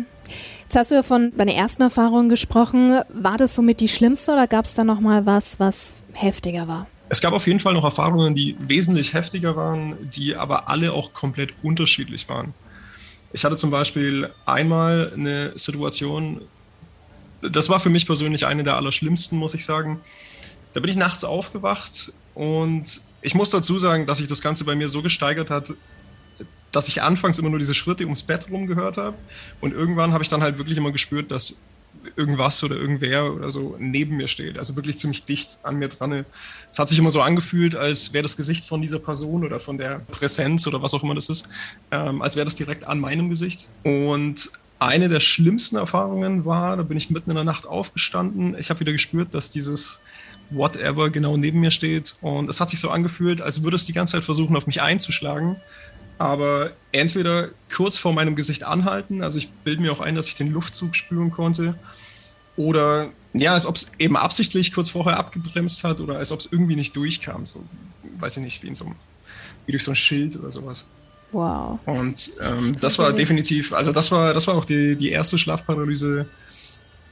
[0.62, 3.00] Jetzt hast du ja von deiner ersten Erfahrung gesprochen.
[3.08, 6.86] War das somit die schlimmste oder gab es da noch mal was, was heftiger war?
[7.08, 11.12] Es gab auf jeden Fall noch Erfahrungen, die wesentlich heftiger waren, die aber alle auch
[11.12, 12.52] komplett unterschiedlich waren.
[13.32, 16.40] Ich hatte zum Beispiel einmal eine Situation,
[17.42, 20.00] das war für mich persönlich eine der allerschlimmsten, muss ich sagen.
[20.72, 24.74] Da bin ich nachts aufgewacht und ich muss dazu sagen, dass sich das Ganze bei
[24.74, 25.72] mir so gesteigert hat,
[26.72, 29.16] dass ich anfangs immer nur diese Schritte ums Bett rum gehört habe
[29.60, 31.56] und irgendwann habe ich dann halt wirklich immer gespürt, dass
[32.16, 34.58] irgendwas oder irgendwer oder so neben mir steht.
[34.58, 36.24] Also wirklich ziemlich dicht an mir dran.
[36.70, 39.78] Es hat sich immer so angefühlt, als wäre das Gesicht von dieser Person oder von
[39.78, 41.48] der Präsenz oder was auch immer das ist,
[41.90, 43.68] ähm, als wäre das direkt an meinem Gesicht.
[43.82, 48.56] Und eine der schlimmsten Erfahrungen war, da bin ich mitten in der Nacht aufgestanden.
[48.58, 50.00] Ich habe wieder gespürt, dass dieses
[50.50, 52.16] Whatever genau neben mir steht.
[52.20, 54.82] Und es hat sich so angefühlt, als würde es die ganze Zeit versuchen, auf mich
[54.82, 55.56] einzuschlagen
[56.18, 60.34] aber entweder kurz vor meinem Gesicht anhalten, also ich bilde mir auch ein, dass ich
[60.34, 61.74] den Luftzug spüren konnte,
[62.56, 66.48] oder ja, als ob es eben absichtlich kurz vorher abgebremst hat oder als ob es
[66.50, 67.62] irgendwie nicht durchkam, so,
[68.18, 68.94] weiß ich nicht, wie in so einem,
[69.66, 70.86] wie durch so ein Schild oder sowas.
[71.32, 71.78] Wow.
[71.86, 76.26] Und ähm, das war definitiv, also das war, das war auch die, die erste Schlafparalyse,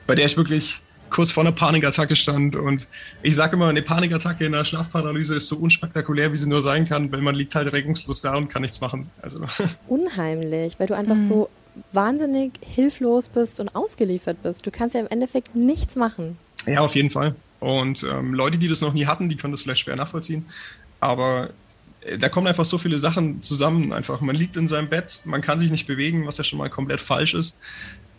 [0.07, 0.80] bei der ich wirklich
[1.11, 2.57] kurz vor einer Panikattacke stand.
[2.57, 2.86] Und
[3.22, 6.86] ich sage immer, eine Panikattacke in einer Schlafparalyse ist so unspektakulär, wie sie nur sein
[6.86, 9.11] kann, weil man liegt halt regungslos da und kann nichts machen.
[9.22, 9.40] Also.
[9.86, 11.26] Unheimlich, weil du einfach mhm.
[11.26, 11.50] so
[11.92, 14.66] wahnsinnig hilflos bist und ausgeliefert bist.
[14.66, 16.38] Du kannst ja im Endeffekt nichts machen.
[16.66, 17.34] Ja, auf jeden Fall.
[17.61, 20.46] Und ähm, Leute, die das noch nie hatten, die können das vielleicht schwer nachvollziehen.
[21.00, 21.50] Aber
[22.02, 23.92] äh, da kommen einfach so viele Sachen zusammen.
[23.92, 26.70] Einfach, man liegt in seinem Bett, man kann sich nicht bewegen, was ja schon mal
[26.70, 27.57] komplett falsch ist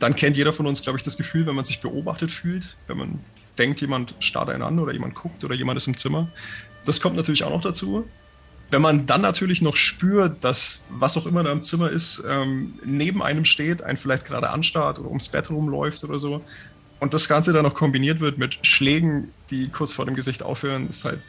[0.06, 2.98] dann kennt jeder von uns, glaube ich, das Gefühl, wenn man sich beobachtet fühlt, wenn
[2.98, 3.20] man
[3.58, 6.28] denkt, jemand starrt einen an oder jemand guckt oder jemand ist im Zimmer.
[6.86, 8.08] Das kommt natürlich auch noch dazu.
[8.70, 12.78] Wenn man dann natürlich noch spürt, dass was auch immer da im Zimmer ist, ähm,
[12.86, 16.44] neben einem steht, einen vielleicht gerade anstarrt oder ums Bett rumläuft oder so,
[17.00, 20.88] und das Ganze dann noch kombiniert wird mit Schlägen, die kurz vor dem Gesicht aufhören,
[20.88, 21.20] ist halt,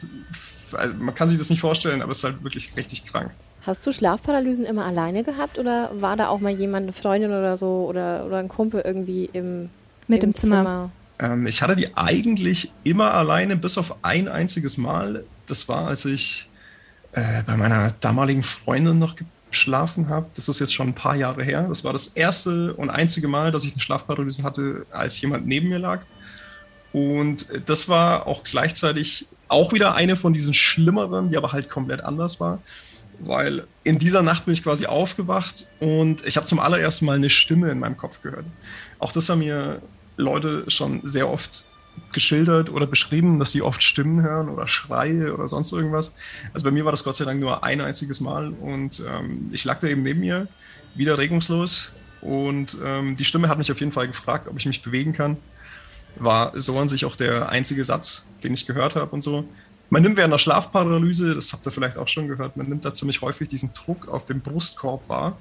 [0.71, 3.31] also man kann sich das nicht vorstellen, aber es ist halt wirklich richtig krank.
[3.67, 7.57] Hast du Schlafparalysen immer alleine gehabt oder war da auch mal jemand, eine Freundin oder
[7.57, 9.69] so oder, oder ein Kumpel irgendwie im,
[10.07, 10.55] Mit im, im Zimmer?
[10.63, 10.91] Zimmer?
[11.19, 15.25] Ähm, ich hatte die eigentlich immer alleine, bis auf ein einziges Mal.
[15.47, 16.47] Das war, als ich
[17.11, 19.17] äh, bei meiner damaligen Freundin noch
[19.51, 20.27] geschlafen habe.
[20.35, 21.65] Das ist jetzt schon ein paar Jahre her.
[21.67, 25.67] Das war das erste und einzige Mal, dass ich eine Schlafparalyse hatte, als jemand neben
[25.67, 26.03] mir lag.
[26.93, 32.01] Und das war auch gleichzeitig auch wieder eine von diesen schlimmeren, die aber halt komplett
[32.01, 32.59] anders war
[33.19, 37.29] weil in dieser Nacht bin ich quasi aufgewacht und ich habe zum allerersten Mal eine
[37.29, 38.45] Stimme in meinem Kopf gehört.
[38.99, 39.81] Auch das haben mir
[40.17, 41.65] Leute schon sehr oft
[42.11, 46.13] geschildert oder beschrieben, dass sie oft Stimmen hören oder Schreie oder sonst irgendwas.
[46.53, 49.63] Also bei mir war das Gott sei Dank nur ein einziges Mal und ähm, ich
[49.65, 50.47] lag da eben neben mir,
[50.95, 51.91] wieder regungslos
[52.21, 55.37] und ähm, die Stimme hat mich auf jeden Fall gefragt, ob ich mich bewegen kann.
[56.15, 59.47] War so an sich auch der einzige Satz, den ich gehört habe und so.
[59.89, 62.93] Man nimmt während der Schlafparalyse, das habt ihr vielleicht auch schon gehört, man nimmt da
[62.93, 65.37] ziemlich häufig diesen Druck auf dem Brustkorb wahr.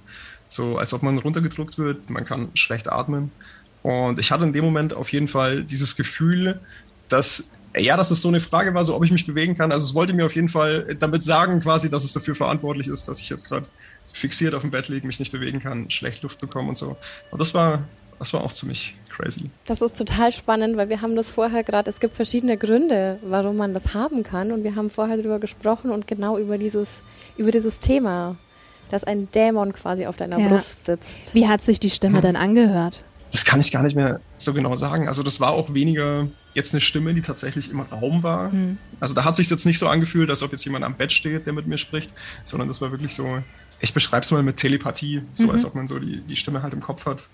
[0.49, 3.33] So als ob man runtergedrückt wird, man kann schlecht atmen.
[3.83, 6.61] Und ich hatte in dem Moment auf jeden Fall dieses Gefühl,
[7.09, 9.73] dass, ja, dass es so eine Frage war, so ob ich mich bewegen kann.
[9.73, 13.09] Also es wollte mir auf jeden Fall damit sagen, quasi, dass es dafür verantwortlich ist,
[13.09, 13.67] dass ich jetzt gerade
[14.13, 16.97] fixiert auf dem Bett liege, mich nicht bewegen kann, schlecht Luft bekomme und so.
[17.31, 17.87] Und das war,
[18.19, 19.51] das war auch ziemlich crazy.
[19.64, 23.57] Das ist total spannend, weil wir haben das vorher gerade, es gibt verschiedene Gründe, warum
[23.57, 27.03] man das haben kann und wir haben vorher darüber gesprochen und genau über dieses,
[27.37, 28.37] über dieses Thema,
[28.91, 30.49] dass ein Dämon quasi auf deiner ja.
[30.49, 31.35] Brust sitzt.
[31.35, 32.23] Wie hat sich die Stimme hm.
[32.23, 33.05] denn angehört?
[33.33, 35.09] Das kann ich gar nicht mehr so genau sagen.
[35.09, 38.51] Also das war auch weniger jetzt eine Stimme, die tatsächlich im Raum war.
[38.51, 38.79] Mhm.
[39.01, 41.45] Also da hat sich jetzt nicht so angefühlt, als ob jetzt jemand am Bett steht,
[41.45, 42.12] der mit mir spricht,
[42.45, 43.43] sondern das war wirklich so,
[43.81, 45.51] ich beschreibe es mal mit Telepathie, so mhm.
[45.51, 47.25] als ob man so die, die Stimme halt im Kopf hat.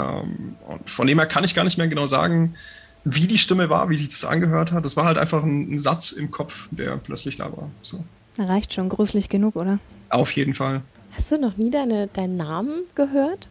[0.00, 2.54] Ähm, und von dem her kann ich gar nicht mehr genau sagen,
[3.04, 4.84] wie die Stimme war, wie sich das angehört hat.
[4.84, 7.70] Das war halt einfach ein, ein Satz im Kopf, der plötzlich da war.
[7.82, 8.04] So.
[8.38, 9.78] Reicht schon gruselig genug, oder?
[10.08, 10.82] Auf jeden Fall.
[11.12, 13.48] Hast du noch nie deine, deinen Namen gehört,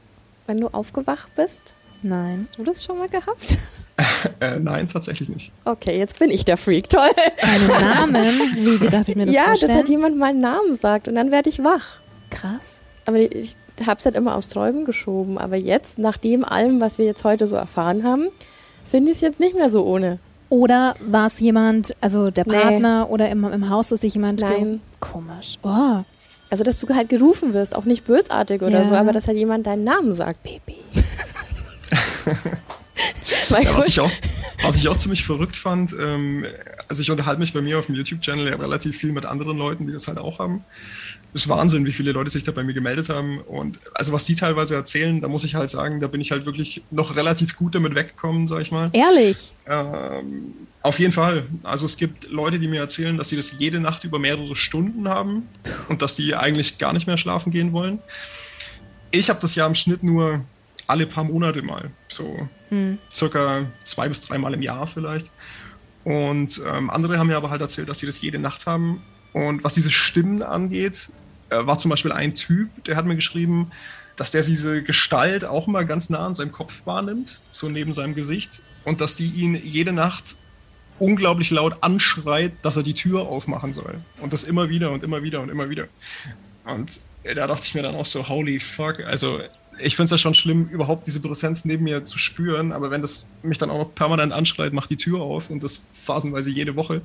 [0.48, 1.74] wenn du aufgewacht bist?
[2.02, 2.38] Nein.
[2.38, 3.58] Hast du das schon mal gehabt?
[4.40, 5.52] äh, nein, tatsächlich nicht.
[5.66, 6.90] Okay, jetzt bin ich der Freak.
[6.90, 7.10] Toll.
[7.42, 8.16] Einen Namen?
[8.56, 9.72] Wie, wie darf ich mir das ja, vorstellen?
[9.72, 12.00] Ja, dass halt jemand meinen Namen sagt und dann werde ich wach.
[12.30, 12.84] Krass.
[13.06, 13.56] Aber ich
[13.86, 15.38] habe es halt immer aufs Träumen geschoben.
[15.38, 18.28] Aber jetzt, nach dem allem, was wir jetzt heute so erfahren haben,
[18.84, 20.20] finde ich es jetzt nicht mehr so ohne.
[20.50, 23.14] Oder war es jemand, also der Partner nee.
[23.14, 24.82] oder im, im Haus ist sich jemand Nein.
[25.00, 25.60] Komisch.
[25.62, 26.04] Oh.
[26.50, 28.86] Also, dass du halt gerufen wirst, auch nicht bösartig oder ja.
[28.86, 30.78] so, aber dass halt jemand deinen Namen sagt, Baby.
[33.50, 34.10] ja, was, ich auch,
[34.64, 36.46] was ich auch ziemlich verrückt fand, ähm,
[36.88, 39.86] also ich unterhalte mich bei mir auf dem YouTube-Channel ja relativ viel mit anderen Leuten,
[39.86, 40.64] die das halt auch haben.
[41.34, 43.40] Das ist Wahnsinn, wie viele Leute sich da bei mir gemeldet haben.
[43.42, 46.46] Und also was die teilweise erzählen, da muss ich halt sagen, da bin ich halt
[46.46, 48.90] wirklich noch relativ gut damit weggekommen, sag ich mal.
[48.94, 49.54] Ehrlich?
[49.68, 51.46] Ähm, auf jeden Fall.
[51.64, 55.08] Also es gibt Leute, die mir erzählen, dass sie das jede Nacht über mehrere Stunden
[55.08, 55.48] haben
[55.90, 58.00] und dass die eigentlich gar nicht mehr schlafen gehen wollen.
[59.12, 60.42] Ich habe das ja im Schnitt nur
[60.88, 61.92] alle paar Monate mal.
[62.08, 62.98] So hm.
[63.12, 65.30] circa zwei bis dreimal im Jahr vielleicht.
[66.04, 69.02] Und ähm, andere haben mir aber halt erzählt, dass sie das jede Nacht haben.
[69.34, 71.12] Und was diese Stimmen angeht,
[71.50, 73.72] war zum Beispiel ein Typ, der hat mir geschrieben,
[74.16, 78.16] dass der diese Gestalt auch immer ganz nah an seinem Kopf wahrnimmt, so neben seinem
[78.16, 80.36] Gesicht, und dass sie ihn jede Nacht
[81.00, 84.00] unglaublich laut anschreit, dass er die Tür aufmachen soll.
[84.20, 85.88] Und das immer wieder und immer wieder und immer wieder.
[86.66, 89.40] Und da dachte ich mir dann auch so, holy fuck, also
[89.80, 93.02] ich finde es ja schon schlimm, überhaupt diese Präsenz neben mir zu spüren, aber wenn
[93.02, 96.76] das mich dann auch noch permanent anschreit, macht die Tür auf und das phasenweise jede
[96.76, 97.02] Woche,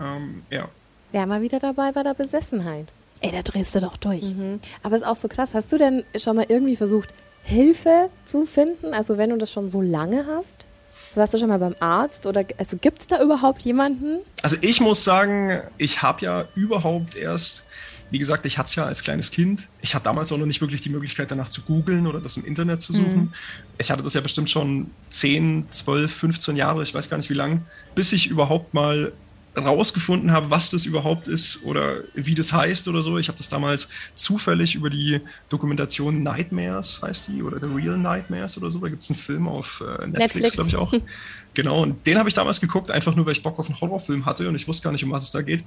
[0.00, 0.68] ähm, ja.
[1.12, 2.88] Wäre mal wieder dabei bei der Besessenheit.
[3.20, 4.34] Ey, da drehst du doch durch.
[4.34, 4.60] Mhm.
[4.82, 5.54] Aber ist auch so krass.
[5.54, 7.08] Hast du denn schon mal irgendwie versucht,
[7.42, 8.92] Hilfe zu finden?
[8.94, 10.66] Also wenn du das schon so lange hast?
[11.14, 14.18] Warst du schon mal beim Arzt oder also gibt es da überhaupt jemanden?
[14.42, 17.64] Also ich muss sagen, ich habe ja überhaupt erst
[18.10, 19.68] wie gesagt, ich hatte es ja als kleines Kind.
[19.82, 22.44] Ich hatte damals auch noch nicht wirklich die Möglichkeit, danach zu googeln oder das im
[22.44, 23.16] Internet zu suchen.
[23.16, 23.32] Mhm.
[23.76, 27.34] Ich hatte das ja bestimmt schon 10, 12, 15 Jahre, ich weiß gar nicht wie
[27.34, 29.12] lang, bis ich überhaupt mal
[29.56, 33.18] rausgefunden habe, was das überhaupt ist oder wie das heißt oder so.
[33.18, 38.56] Ich habe das damals zufällig über die Dokumentation Nightmares, heißt die, oder The Real Nightmares
[38.58, 38.78] oder so.
[38.78, 40.52] Da gibt es einen Film auf äh, Netflix, Netflix.
[40.54, 40.92] glaube ich auch.
[41.54, 44.26] genau, und den habe ich damals geguckt, einfach nur, weil ich Bock auf einen Horrorfilm
[44.26, 45.64] hatte und ich wusste gar nicht, um was es da geht.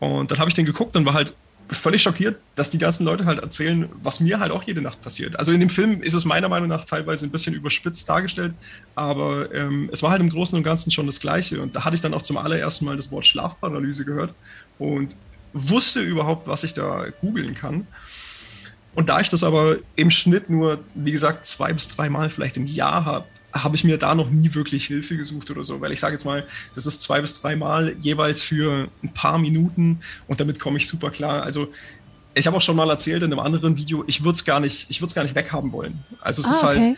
[0.00, 1.34] Und dann habe ich den geguckt und war halt
[1.68, 5.38] völlig schockiert, dass die ganzen Leute halt erzählen, was mir halt auch jede Nacht passiert.
[5.38, 8.54] Also in dem Film ist es meiner Meinung nach teilweise ein bisschen überspitzt dargestellt,
[8.94, 11.60] aber ähm, es war halt im Großen und Ganzen schon das Gleiche.
[11.60, 14.34] Und da hatte ich dann auch zum allerersten Mal das Wort Schlafparalyse gehört
[14.78, 15.16] und
[15.52, 17.86] wusste überhaupt, was ich da googeln kann.
[18.94, 22.66] Und da ich das aber im Schnitt nur, wie gesagt, zwei bis dreimal vielleicht im
[22.66, 26.00] Jahr habe, habe ich mir da noch nie wirklich Hilfe gesucht oder so, weil ich
[26.00, 30.60] sage jetzt mal, das ist zwei bis dreimal jeweils für ein paar Minuten und damit
[30.60, 31.42] komme ich super klar.
[31.42, 31.68] Also
[32.34, 34.90] ich habe auch schon mal erzählt in einem anderen Video, ich würde es gar nicht,
[34.90, 36.04] ich würde es gar nicht weghaben wollen.
[36.20, 36.96] Also es ah, ist halt okay.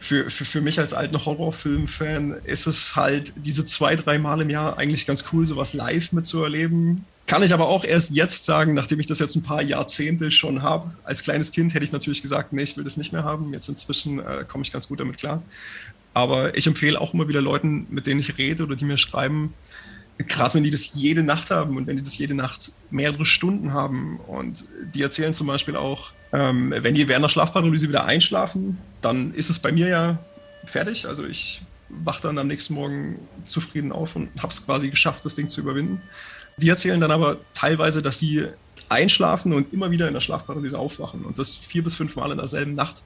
[0.00, 4.50] für, für, für mich als alten Horrorfilm-Fan ist es halt diese zwei, drei Mal im
[4.50, 7.04] Jahr eigentlich ganz cool, sowas live mitzuerleben.
[7.30, 10.64] Kann ich aber auch erst jetzt sagen, nachdem ich das jetzt ein paar Jahrzehnte schon
[10.64, 10.90] habe.
[11.04, 13.52] Als kleines Kind hätte ich natürlich gesagt, nee, ich will das nicht mehr haben.
[13.52, 15.40] Jetzt inzwischen äh, komme ich ganz gut damit klar.
[16.12, 19.54] Aber ich empfehle auch immer wieder Leuten, mit denen ich rede oder die mir schreiben,
[20.18, 23.72] gerade wenn die das jede Nacht haben und wenn die das jede Nacht mehrere Stunden
[23.72, 28.78] haben und die erzählen zum Beispiel auch, ähm, wenn die während der Schlafparalyse wieder einschlafen,
[29.02, 30.18] dann ist es bei mir ja
[30.64, 31.06] fertig.
[31.06, 35.36] Also ich wache dann am nächsten Morgen zufrieden auf und habe es quasi geschafft, das
[35.36, 36.02] Ding zu überwinden.
[36.60, 38.46] Die erzählen dann aber teilweise, dass sie
[38.88, 42.38] einschlafen und immer wieder in der Schlafparalyse aufwachen und das vier bis fünf Mal in
[42.38, 43.02] derselben Nacht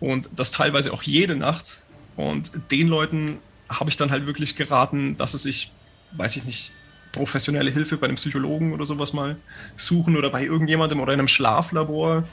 [0.00, 1.84] und das teilweise auch jede Nacht.
[2.16, 3.38] Und den Leuten
[3.68, 5.72] habe ich dann halt wirklich geraten, dass sie sich,
[6.12, 6.72] weiß ich nicht,
[7.12, 9.36] professionelle Hilfe bei einem Psychologen oder sowas mal
[9.76, 12.24] suchen oder bei irgendjemandem oder in einem Schlaflabor.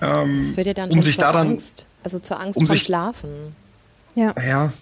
[0.00, 2.66] Ähm, das führt ja dann um schon sich zur daran, Angst, also zur Angst um
[2.66, 3.54] vom sich, Schlafen.
[4.14, 4.34] Ja.
[4.40, 4.72] ja,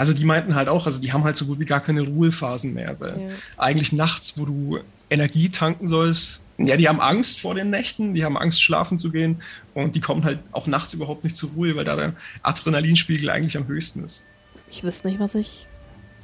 [0.00, 2.72] also die meinten halt auch, also die haben halt so gut wie gar keine Ruhephasen
[2.72, 2.98] mehr.
[3.00, 3.28] Weil ja.
[3.58, 4.78] Eigentlich nachts, wo du
[5.10, 9.10] Energie tanken sollst, ja, die haben Angst vor den Nächten, die haben Angst, schlafen zu
[9.10, 9.42] gehen
[9.74, 13.58] und die kommen halt auch nachts überhaupt nicht zur Ruhe, weil da der Adrenalinspiegel eigentlich
[13.58, 14.24] am höchsten ist.
[14.70, 15.66] Ich wüsste nicht, was ich.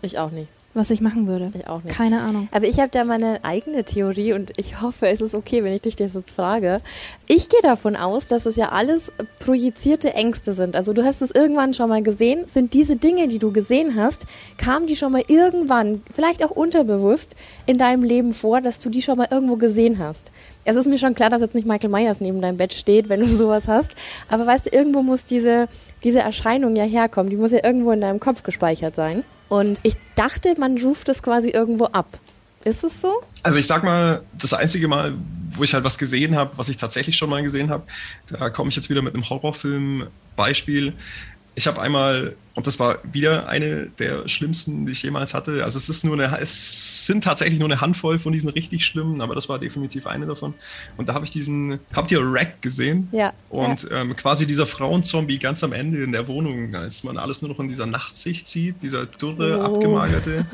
[0.01, 0.49] Ich auch nicht.
[0.77, 1.51] Was ich machen würde.
[1.55, 1.97] Ich auch nicht.
[1.97, 2.49] Keine Ahnung.
[2.53, 5.83] Aber ich habe da meine eigene Theorie und ich hoffe, es ist okay, wenn ich
[5.83, 6.81] dich das jetzt frage.
[7.27, 10.77] Ich gehe davon aus, dass es ja alles projizierte Ängste sind.
[10.77, 12.47] Also du hast es irgendwann schon mal gesehen.
[12.47, 14.27] Sind diese Dinge, die du gesehen hast,
[14.59, 17.35] kamen die schon mal irgendwann, vielleicht auch unterbewusst,
[17.67, 20.31] in deinem Leben vor, dass du die schon mal irgendwo gesehen hast?
[20.65, 23.21] Es ist mir schon klar, dass jetzt nicht Michael Myers neben deinem Bett steht, wenn
[23.21, 23.95] du sowas hast.
[24.29, 25.69] Aber weißt du, irgendwo muss diese,
[26.05, 27.31] diese Erscheinung ja herkommen.
[27.31, 29.25] Die muss ja irgendwo in deinem Kopf gespeichert sein.
[29.49, 32.19] Und ich dachte, man ruft es quasi irgendwo ab.
[32.65, 33.23] Ist es so?
[33.45, 35.15] Also ich sag mal, das einzige Mal,
[35.55, 37.85] wo ich halt was gesehen habe, was ich tatsächlich schon mal gesehen habe,
[38.27, 40.93] da komme ich jetzt wieder mit einem Horrorfilm-Beispiel.
[41.59, 45.65] Ich habe einmal, und das war wieder eine der schlimmsten, die ich jemals hatte.
[45.65, 49.23] Also es ist nur eine, es sind tatsächlich nur eine Handvoll von diesen richtig schlimmen,
[49.23, 50.53] aber das war definitiv eine davon.
[50.99, 53.09] Und da habe ich diesen, habt ihr Rack gesehen?
[53.11, 53.33] Ja.
[53.49, 54.03] Und ja.
[54.03, 57.59] Ähm, quasi dieser Frauenzombie ganz am Ende in der Wohnung, als man alles nur noch
[57.61, 59.75] in dieser Nachtsicht sieht, dieser dürre, Oh.
[59.75, 60.45] abgemagerte.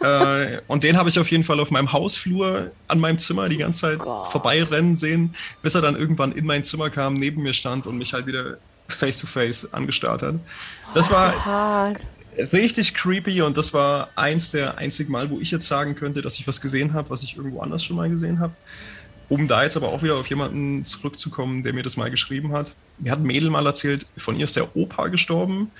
[0.02, 3.56] äh, und den habe ich auf jeden Fall auf meinem Hausflur an meinem Zimmer die
[3.56, 4.28] ganze Zeit Gott.
[4.30, 8.12] vorbeirennen sehen, bis er dann irgendwann in mein Zimmer kam, neben mir stand und mich
[8.12, 8.58] halt wieder
[8.94, 10.34] face to face angestarrt hat.
[10.94, 11.94] Das war
[12.52, 16.38] richtig creepy und das war eins der einzigen Mal, wo ich jetzt sagen könnte, dass
[16.38, 18.52] ich was gesehen habe, was ich irgendwo anders schon mal gesehen habe.
[19.28, 22.74] Um da jetzt aber auch wieder auf jemanden zurückzukommen, der mir das mal geschrieben hat.
[22.98, 25.70] Mir hat ein Mädel mal erzählt, von ihr ist der Opa gestorben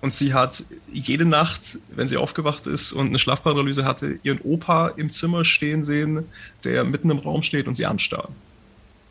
[0.00, 4.88] und sie hat jede Nacht, wenn sie aufgewacht ist und eine Schlafparalyse hatte, ihren Opa
[4.88, 6.26] im Zimmer stehen sehen,
[6.62, 8.30] der mitten im Raum steht und sie anstarrt.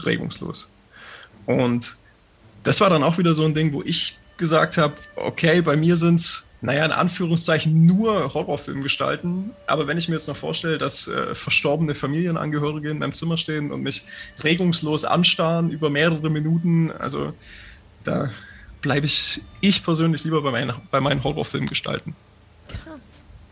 [0.04, 0.70] Regungslos.
[1.46, 1.98] Und
[2.64, 5.96] das war dann auch wieder so ein Ding, wo ich gesagt habe, okay, bei mir
[5.96, 9.52] sind es, naja, in Anführungszeichen nur Horrorfilmgestalten.
[9.68, 13.72] Aber wenn ich mir jetzt noch vorstelle, dass äh, verstorbene Familienangehörige in meinem Zimmer stehen
[13.72, 14.04] und mich
[14.44, 17.34] regungslos anstarren über mehrere Minuten, also
[18.04, 18.32] da
[18.82, 22.16] bleibe ich, ich persönlich lieber bei meinen, bei meinen Horrorfilmgestalten.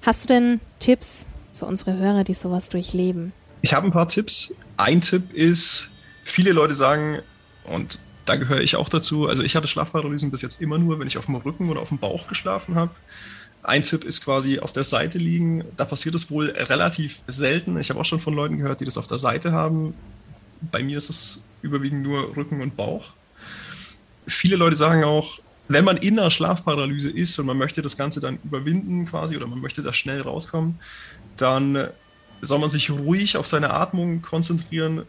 [0.03, 3.33] Hast du denn Tipps für unsere Hörer, die sowas durchleben?
[3.61, 4.53] Ich habe ein paar Tipps.
[4.77, 5.91] Ein Tipp ist,
[6.23, 7.19] viele Leute sagen,
[7.63, 11.07] und da gehöre ich auch dazu, also ich hatte Schlafparalysen bis jetzt immer nur, wenn
[11.07, 12.91] ich auf dem Rücken oder auf dem Bauch geschlafen habe.
[13.63, 15.63] Ein Tipp ist quasi auf der Seite liegen.
[15.77, 17.77] Da passiert es wohl relativ selten.
[17.79, 19.93] Ich habe auch schon von Leuten gehört, die das auf der Seite haben.
[20.71, 23.13] Bei mir ist es überwiegend nur Rücken und Bauch.
[24.27, 28.19] Viele Leute sagen auch, wenn man in einer Schlafparalyse ist und man möchte das Ganze
[28.19, 30.79] dann überwinden quasi oder man möchte da schnell rauskommen,
[31.37, 31.87] dann
[32.41, 35.03] soll man sich ruhig auf seine Atmung konzentrieren,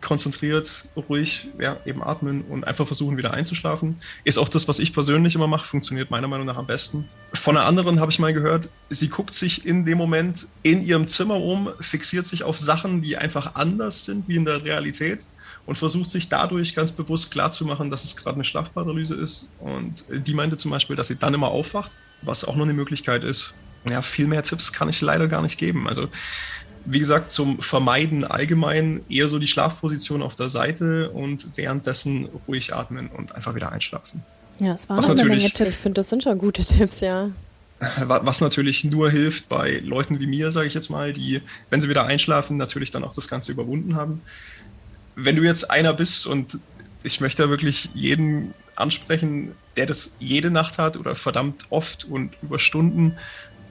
[0.00, 3.96] konzentriert, ruhig, ja, eben atmen und einfach versuchen, wieder einzuschlafen.
[4.24, 7.08] Ist auch das, was ich persönlich immer mache, funktioniert meiner Meinung nach am besten.
[7.32, 11.08] Von einer anderen habe ich mal gehört, sie guckt sich in dem Moment in ihrem
[11.08, 15.26] Zimmer um, fixiert sich auf Sachen, die einfach anders sind wie in der Realität
[15.64, 19.48] und versucht sich dadurch ganz bewusst klarzumachen, dass es gerade eine Schlafparalyse ist.
[19.58, 23.24] Und die meinte zum Beispiel, dass sie dann immer aufwacht, was auch noch eine Möglichkeit
[23.24, 23.54] ist.
[23.88, 25.86] Ja, viel mehr Tipps kann ich leider gar nicht geben.
[25.88, 26.08] Also
[26.86, 32.74] wie gesagt, zum Vermeiden allgemein eher so die Schlafposition auf der Seite und währenddessen ruhig
[32.74, 34.22] atmen und einfach wieder einschlafen.
[34.58, 35.82] Ja, es waren Was eine Menge Ich Tipps.
[35.82, 37.30] finde, das sind schon gute Tipps, ja.
[38.06, 41.80] Wa- Was natürlich nur hilft bei Leuten wie mir, sage ich jetzt mal, die, wenn
[41.80, 44.22] sie wieder einschlafen, natürlich dann auch das Ganze überwunden haben.
[45.14, 46.58] Wenn du jetzt einer bist und
[47.02, 52.58] ich möchte wirklich jeden ansprechen, der das jede Nacht hat oder verdammt oft und über
[52.58, 53.16] Stunden.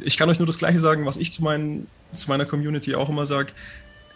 [0.01, 3.09] Ich kann euch nur das Gleiche sagen, was ich zu, meinen, zu meiner Community auch
[3.09, 3.53] immer sage.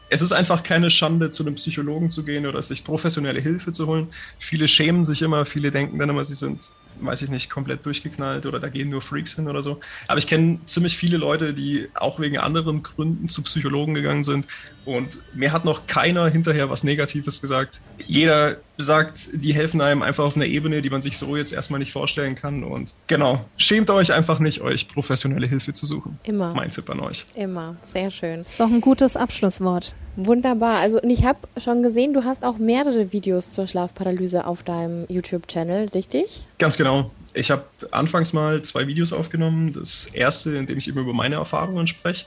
[0.10, 3.86] Es ist einfach keine Schande, zu einem Psychologen zu gehen oder sich professionelle Hilfe zu
[3.86, 4.08] holen.
[4.39, 6.72] Viele schämen sich immer, viele denken dann immer, sie sind,
[7.02, 9.80] weiß ich nicht, komplett durchgeknallt oder da gehen nur Freaks hin oder so.
[10.08, 14.47] Aber ich kenne ziemlich viele Leute, die auch wegen anderen Gründen zu Psychologen gegangen sind.
[14.86, 17.80] Und mir hat noch keiner hinterher was Negatives gesagt.
[18.08, 21.80] Jeder sagt, die helfen einem einfach auf einer Ebene, die man sich so jetzt erstmal
[21.80, 22.64] nicht vorstellen kann.
[22.64, 26.18] Und genau, schämt euch einfach nicht, euch professionelle Hilfe zu suchen.
[26.24, 26.54] Immer.
[26.54, 27.26] Mein Tipp an euch.
[27.36, 27.76] Immer.
[27.82, 28.39] Sehr schön.
[28.39, 29.93] Ist doch ein gutes Abschlusswort.
[30.22, 30.80] Wunderbar.
[30.82, 35.89] Also ich habe schon gesehen, du hast auch mehrere Videos zur Schlafparalyse auf deinem YouTube-Channel,
[35.95, 36.45] richtig?
[36.57, 37.11] Ganz genau.
[37.34, 39.72] Ich habe anfangs mal zwei Videos aufgenommen.
[39.72, 42.26] Das erste, in dem ich eben über meine Erfahrungen spreche.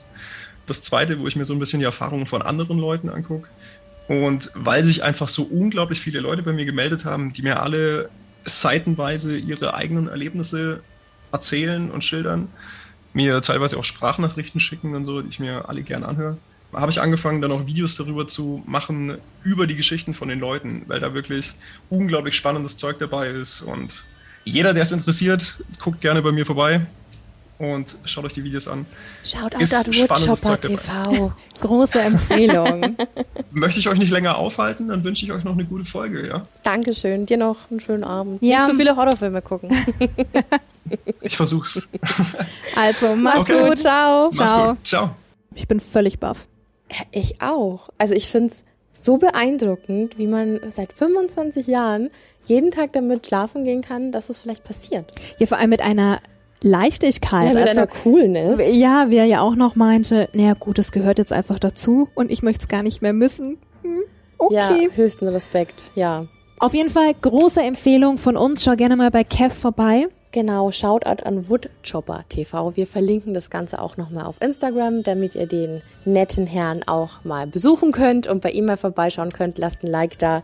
[0.65, 3.47] Das zweite, wo ich mir so ein bisschen die Erfahrungen von anderen Leuten angucke.
[4.07, 8.09] Und weil sich einfach so unglaublich viele Leute bei mir gemeldet haben, die mir alle
[8.43, 10.81] seitenweise ihre eigenen Erlebnisse
[11.31, 12.47] erzählen und schildern,
[13.13, 16.37] mir teilweise auch Sprachnachrichten schicken und so, die ich mir alle gern anhöre,
[16.73, 20.83] habe ich angefangen, dann auch Videos darüber zu machen, über die Geschichten von den Leuten,
[20.87, 21.53] weil da wirklich
[21.89, 23.61] unglaublich spannendes Zeug dabei ist.
[23.61, 24.03] Und
[24.45, 26.81] jeder, der es interessiert, guckt gerne bei mir vorbei.
[27.59, 28.85] und schaut euch die Videos an.
[29.23, 30.75] Schaut Woodchopper Zeug dabei.
[30.75, 31.33] TV.
[31.61, 32.97] Große Empfehlung.
[33.51, 36.45] Möchte ich euch nicht länger aufhalten, dann wünsche ich euch noch eine gute Folge, ja?
[36.63, 37.25] Dankeschön.
[37.25, 38.41] Dir noch einen schönen Abend.
[38.41, 38.61] Ja.
[38.61, 39.69] Nicht zu viele Horrorfilme gucken.
[41.21, 41.81] Ich versuch's.
[42.75, 43.69] Also, mach's Okay.
[43.69, 43.79] gut.
[43.79, 44.25] Ciao.
[44.25, 44.69] Mach's Ciao.
[44.73, 44.85] gut.
[44.85, 45.15] Ciao.
[45.55, 46.45] Ich bin völlig baff.
[47.11, 47.89] Ich auch.
[47.97, 48.63] Also ich finde es
[48.93, 52.09] so beeindruckend, wie man seit 25 Jahren
[52.45, 55.11] jeden Tag damit schlafen gehen kann, dass es vielleicht passiert.
[55.39, 56.19] Ja, vor allem mit einer
[56.61, 57.47] Leichtigkeit.
[57.47, 58.59] Ja, mit also, einer Coolness.
[58.73, 62.41] ja, wer ja auch noch meinte, naja gut, das gehört jetzt einfach dazu und ich
[62.41, 63.57] möchte es gar nicht mehr müssen.
[63.81, 64.03] Hm,
[64.37, 64.55] okay.
[64.55, 66.27] Ja, höchsten Respekt, ja.
[66.59, 68.63] Auf jeden Fall große Empfehlung von uns.
[68.63, 70.07] Schau gerne mal bei Kev vorbei.
[70.33, 72.75] Genau, Shoutout an Woodchopper TV.
[72.75, 77.45] Wir verlinken das Ganze auch nochmal auf Instagram, damit ihr den netten Herrn auch mal
[77.45, 79.59] besuchen könnt und bei ihm mal vorbeischauen könnt.
[79.59, 80.41] Lasst ein Like da.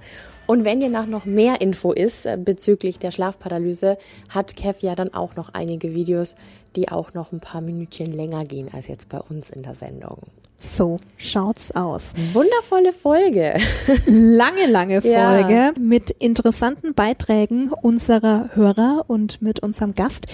[0.50, 4.95] Und wenn ihr nach noch mehr Info ist äh, bezüglich der Schlafparalyse, hat Kev ja
[4.95, 6.34] dann auch noch einige Videos,
[6.76, 10.18] die auch noch ein paar Minütchen länger gehen als jetzt bei uns in der Sendung.
[10.58, 12.16] So schaut's aus.
[12.34, 13.58] Wundervolle Folge.
[14.08, 15.30] Lange, lange Ja.
[15.30, 20.26] Folge mit interessanten Beiträgen unserer Hörer und mit unserem Gast.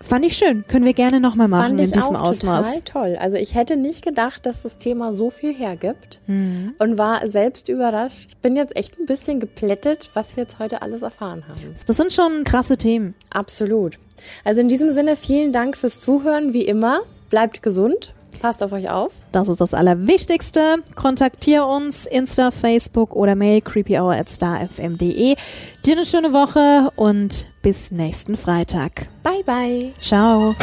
[0.00, 0.64] Fand ich schön.
[0.68, 2.82] Können wir gerne nochmal machen Fand in ich diesem auch Ausmaß.
[2.84, 3.18] total toll.
[3.20, 8.40] Also ich hätte nicht gedacht, dass das Thema so viel hergibt und war selbst überrascht.
[8.42, 11.76] Bin jetzt echt ein bisschen geplättet, was wir jetzt heute alles erfahren haben.
[11.86, 13.14] Das sind schon krasse Themen.
[13.32, 13.98] Absolut.
[14.44, 17.00] Also in diesem Sinne vielen Dank fürs Zuhören, wie immer.
[17.28, 19.12] Bleibt gesund, passt auf euch auf.
[19.32, 20.76] Das ist das Allerwichtigste.
[20.94, 25.36] Kontaktier uns, Insta, Facebook oder Mail creepyhour at starfm.de.
[25.84, 29.08] Dir eine schöne Woche und bis nächsten Freitag.
[29.22, 29.92] Bye bye.
[30.00, 30.54] Ciao.